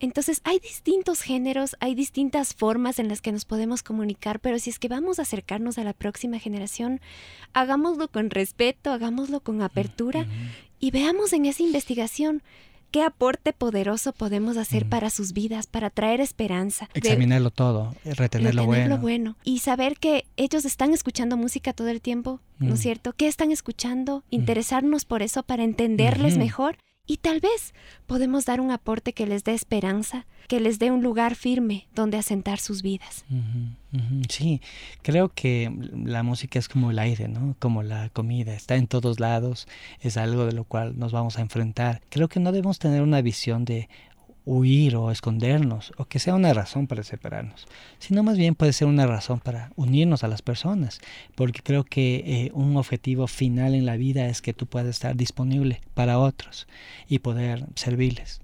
Entonces 0.00 0.40
hay 0.44 0.58
distintos 0.58 1.22
géneros, 1.22 1.76
hay 1.80 1.94
distintas 1.94 2.54
formas 2.54 2.98
en 2.98 3.08
las 3.08 3.20
que 3.20 3.32
nos 3.32 3.44
podemos 3.44 3.82
comunicar, 3.82 4.40
pero 4.40 4.58
si 4.58 4.70
es 4.70 4.78
que 4.78 4.88
vamos 4.88 5.18
a 5.18 5.22
acercarnos 5.22 5.78
a 5.78 5.84
la 5.84 5.92
próxima 5.92 6.38
generación, 6.38 7.00
hagámoslo 7.52 8.08
con 8.08 8.30
respeto, 8.30 8.92
hagámoslo 8.92 9.40
con 9.40 9.62
apertura 9.62 10.26
y 10.78 10.90
veamos 10.90 11.32
en 11.32 11.46
esa 11.46 11.62
investigación 11.62 12.42
qué 12.94 13.02
aporte 13.02 13.52
poderoso 13.52 14.12
podemos 14.12 14.56
hacer 14.56 14.88
para 14.88 15.10
sus 15.10 15.32
vidas, 15.32 15.66
para 15.66 15.90
traer 15.90 16.20
esperanza. 16.20 16.88
Examinarlo 16.94 17.50
todo, 17.50 17.92
retener, 18.04 18.54
lo 18.54 18.66
bueno. 18.66 18.98
bueno. 18.98 19.36
Y 19.42 19.58
saber 19.58 19.96
que 19.98 20.26
ellos 20.36 20.64
están 20.64 20.94
escuchando 20.94 21.36
música 21.36 21.72
todo 21.72 21.88
el 21.88 22.00
tiempo, 22.00 22.38
¿no 22.60 22.74
es 22.74 22.80
cierto? 22.80 23.12
¿Qué 23.12 23.26
están 23.26 23.50
escuchando? 23.50 24.22
Interesarnos 24.30 25.06
por 25.06 25.22
eso 25.22 25.42
para 25.42 25.64
entenderles 25.64 26.38
mejor 26.38 26.76
y 27.06 27.18
tal 27.18 27.40
vez 27.40 27.74
podemos 28.06 28.46
dar 28.46 28.60
un 28.60 28.70
aporte 28.70 29.12
que 29.12 29.26
les 29.26 29.44
dé 29.44 29.52
esperanza, 29.52 30.26
que 30.48 30.60
les 30.60 30.78
dé 30.78 30.90
un 30.90 31.02
lugar 31.02 31.34
firme 31.34 31.86
donde 31.94 32.16
asentar 32.16 32.58
sus 32.58 32.82
vidas. 32.82 33.24
Sí, 34.28 34.60
creo 35.02 35.28
que 35.28 35.70
la 36.04 36.22
música 36.22 36.58
es 36.58 36.68
como 36.68 36.90
el 36.90 36.98
aire, 36.98 37.28
¿no? 37.28 37.56
Como 37.58 37.82
la 37.82 38.08
comida, 38.10 38.54
está 38.54 38.76
en 38.76 38.86
todos 38.86 39.20
lados, 39.20 39.68
es 40.00 40.16
algo 40.16 40.46
de 40.46 40.52
lo 40.52 40.64
cual 40.64 40.98
nos 40.98 41.12
vamos 41.12 41.38
a 41.38 41.42
enfrentar. 41.42 42.00
Creo 42.08 42.28
que 42.28 42.40
no 42.40 42.52
debemos 42.52 42.78
tener 42.78 43.02
una 43.02 43.20
visión 43.20 43.64
de, 43.64 43.88
huir 44.44 44.96
o 44.96 45.10
escondernos 45.10 45.92
o 45.96 46.04
que 46.04 46.18
sea 46.18 46.34
una 46.34 46.52
razón 46.52 46.86
para 46.86 47.02
separarnos, 47.02 47.66
sino 47.98 48.22
más 48.22 48.36
bien 48.36 48.54
puede 48.54 48.72
ser 48.72 48.88
una 48.88 49.06
razón 49.06 49.40
para 49.40 49.72
unirnos 49.76 50.24
a 50.24 50.28
las 50.28 50.42
personas, 50.42 51.00
porque 51.34 51.60
creo 51.62 51.84
que 51.84 52.16
eh, 52.26 52.50
un 52.54 52.76
objetivo 52.76 53.26
final 53.26 53.74
en 53.74 53.86
la 53.86 53.96
vida 53.96 54.26
es 54.28 54.42
que 54.42 54.54
tú 54.54 54.66
puedas 54.66 54.88
estar 54.88 55.16
disponible 55.16 55.80
para 55.94 56.18
otros 56.18 56.66
y 57.08 57.20
poder 57.20 57.66
servirles. 57.74 58.40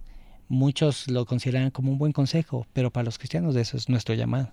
Muchos 0.48 1.08
lo 1.08 1.26
consideran 1.26 1.70
como 1.70 1.92
un 1.92 1.98
buen 1.98 2.12
consejo, 2.12 2.66
pero 2.72 2.90
para 2.90 3.04
los 3.04 3.18
cristianos 3.18 3.54
eso 3.56 3.76
es 3.76 3.88
nuestro 3.88 4.14
llamado. 4.14 4.52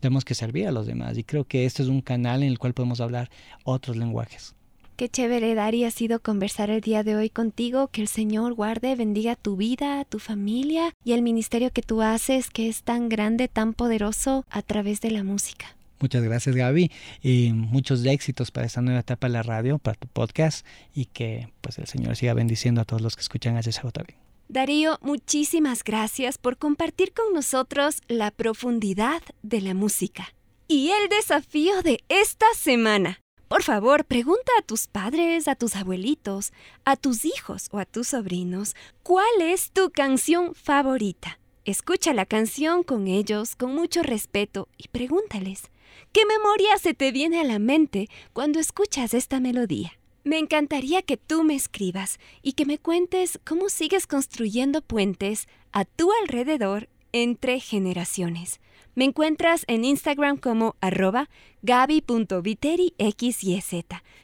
Tenemos 0.00 0.24
que 0.24 0.34
servir 0.34 0.68
a 0.68 0.72
los 0.72 0.86
demás 0.86 1.16
y 1.16 1.24
creo 1.24 1.44
que 1.44 1.64
este 1.64 1.82
es 1.82 1.88
un 1.88 2.02
canal 2.02 2.42
en 2.42 2.50
el 2.50 2.58
cual 2.58 2.74
podemos 2.74 3.00
hablar 3.00 3.30
otros 3.64 3.96
lenguajes. 3.96 4.54
Qué 4.98 5.08
chévere, 5.08 5.54
Dari, 5.54 5.84
ha 5.84 5.92
sido 5.92 6.18
conversar 6.18 6.70
el 6.70 6.80
día 6.80 7.04
de 7.04 7.14
hoy 7.14 7.30
contigo. 7.30 7.86
Que 7.86 8.00
el 8.00 8.08
Señor 8.08 8.54
guarde, 8.54 8.96
bendiga 8.96 9.36
tu 9.36 9.54
vida, 9.54 10.04
tu 10.04 10.18
familia 10.18 10.92
y 11.04 11.12
el 11.12 11.22
ministerio 11.22 11.70
que 11.70 11.82
tú 11.82 12.02
haces, 12.02 12.50
que 12.50 12.68
es 12.68 12.82
tan 12.82 13.08
grande, 13.08 13.46
tan 13.46 13.74
poderoso 13.74 14.44
a 14.50 14.60
través 14.60 15.00
de 15.00 15.12
la 15.12 15.22
música. 15.22 15.76
Muchas 16.00 16.24
gracias 16.24 16.56
Gaby 16.56 16.90
y 17.22 17.52
muchos 17.52 18.04
éxitos 18.04 18.50
para 18.50 18.66
esta 18.66 18.82
nueva 18.82 18.98
etapa 18.98 19.28
de 19.28 19.34
la 19.34 19.44
radio, 19.44 19.78
para 19.78 19.96
tu 19.96 20.08
podcast 20.08 20.66
y 20.92 21.04
que 21.04 21.48
pues 21.60 21.78
el 21.78 21.86
Señor 21.86 22.16
siga 22.16 22.34
bendiciendo 22.34 22.80
a 22.80 22.84
todos 22.84 23.00
los 23.00 23.14
que 23.14 23.22
escuchan 23.22 23.56
a 23.56 23.60
HCJB. 23.60 24.16
Darío, 24.48 24.98
muchísimas 25.00 25.84
gracias 25.84 26.38
por 26.38 26.56
compartir 26.56 27.12
con 27.12 27.32
nosotros 27.32 28.00
la 28.08 28.32
profundidad 28.32 29.22
de 29.44 29.60
la 29.60 29.74
música. 29.74 30.34
Y 30.66 30.90
el 30.90 31.08
desafío 31.08 31.82
de 31.82 32.00
esta 32.08 32.46
semana. 32.56 33.20
Por 33.48 33.62
favor, 33.62 34.04
pregunta 34.04 34.52
a 34.58 34.62
tus 34.62 34.88
padres, 34.88 35.48
a 35.48 35.54
tus 35.54 35.74
abuelitos, 35.74 36.52
a 36.84 36.96
tus 36.96 37.24
hijos 37.24 37.68
o 37.72 37.78
a 37.78 37.86
tus 37.86 38.08
sobrinos 38.08 38.76
cuál 39.02 39.40
es 39.40 39.70
tu 39.70 39.90
canción 39.90 40.54
favorita. 40.54 41.38
Escucha 41.64 42.12
la 42.12 42.26
canción 42.26 42.82
con 42.82 43.08
ellos 43.08 43.56
con 43.56 43.74
mucho 43.74 44.02
respeto 44.02 44.68
y 44.76 44.88
pregúntales, 44.88 45.70
¿qué 46.12 46.26
memoria 46.26 46.76
se 46.76 46.92
te 46.92 47.10
viene 47.10 47.40
a 47.40 47.44
la 47.44 47.58
mente 47.58 48.08
cuando 48.34 48.60
escuchas 48.60 49.14
esta 49.14 49.40
melodía? 49.40 49.92
Me 50.24 50.38
encantaría 50.38 51.00
que 51.00 51.16
tú 51.16 51.42
me 51.42 51.54
escribas 51.54 52.18
y 52.42 52.52
que 52.52 52.66
me 52.66 52.76
cuentes 52.76 53.40
cómo 53.46 53.70
sigues 53.70 54.06
construyendo 54.06 54.82
puentes 54.82 55.48
a 55.72 55.86
tu 55.86 56.10
alrededor 56.22 56.90
entre 57.12 57.60
generaciones. 57.60 58.60
Me 58.98 59.04
encuentras 59.04 59.62
en 59.68 59.84
Instagram 59.84 60.38
como 60.38 60.74
arroba. 60.80 61.30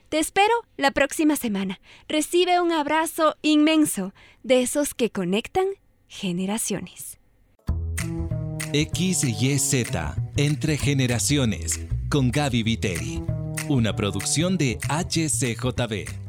Te 0.09 0.19
espero 0.19 0.55
la 0.77 0.91
próxima 0.91 1.37
semana. 1.37 1.79
Recibe 2.09 2.61
un 2.61 2.73
abrazo 2.73 3.37
inmenso 3.41 4.13
de 4.43 4.63
esos 4.63 4.95
que 4.95 5.11
conectan 5.11 5.67
generaciones. 6.09 7.21
XYZ 8.73 9.93
Entre 10.37 10.77
Generaciones 10.77 11.87
con 12.09 12.33
Gaby 12.33 12.65
Viteri. 12.65 13.23
Una 13.69 13.95
producción 13.95 14.59
de 14.59 14.81
HCJB. 14.89 16.24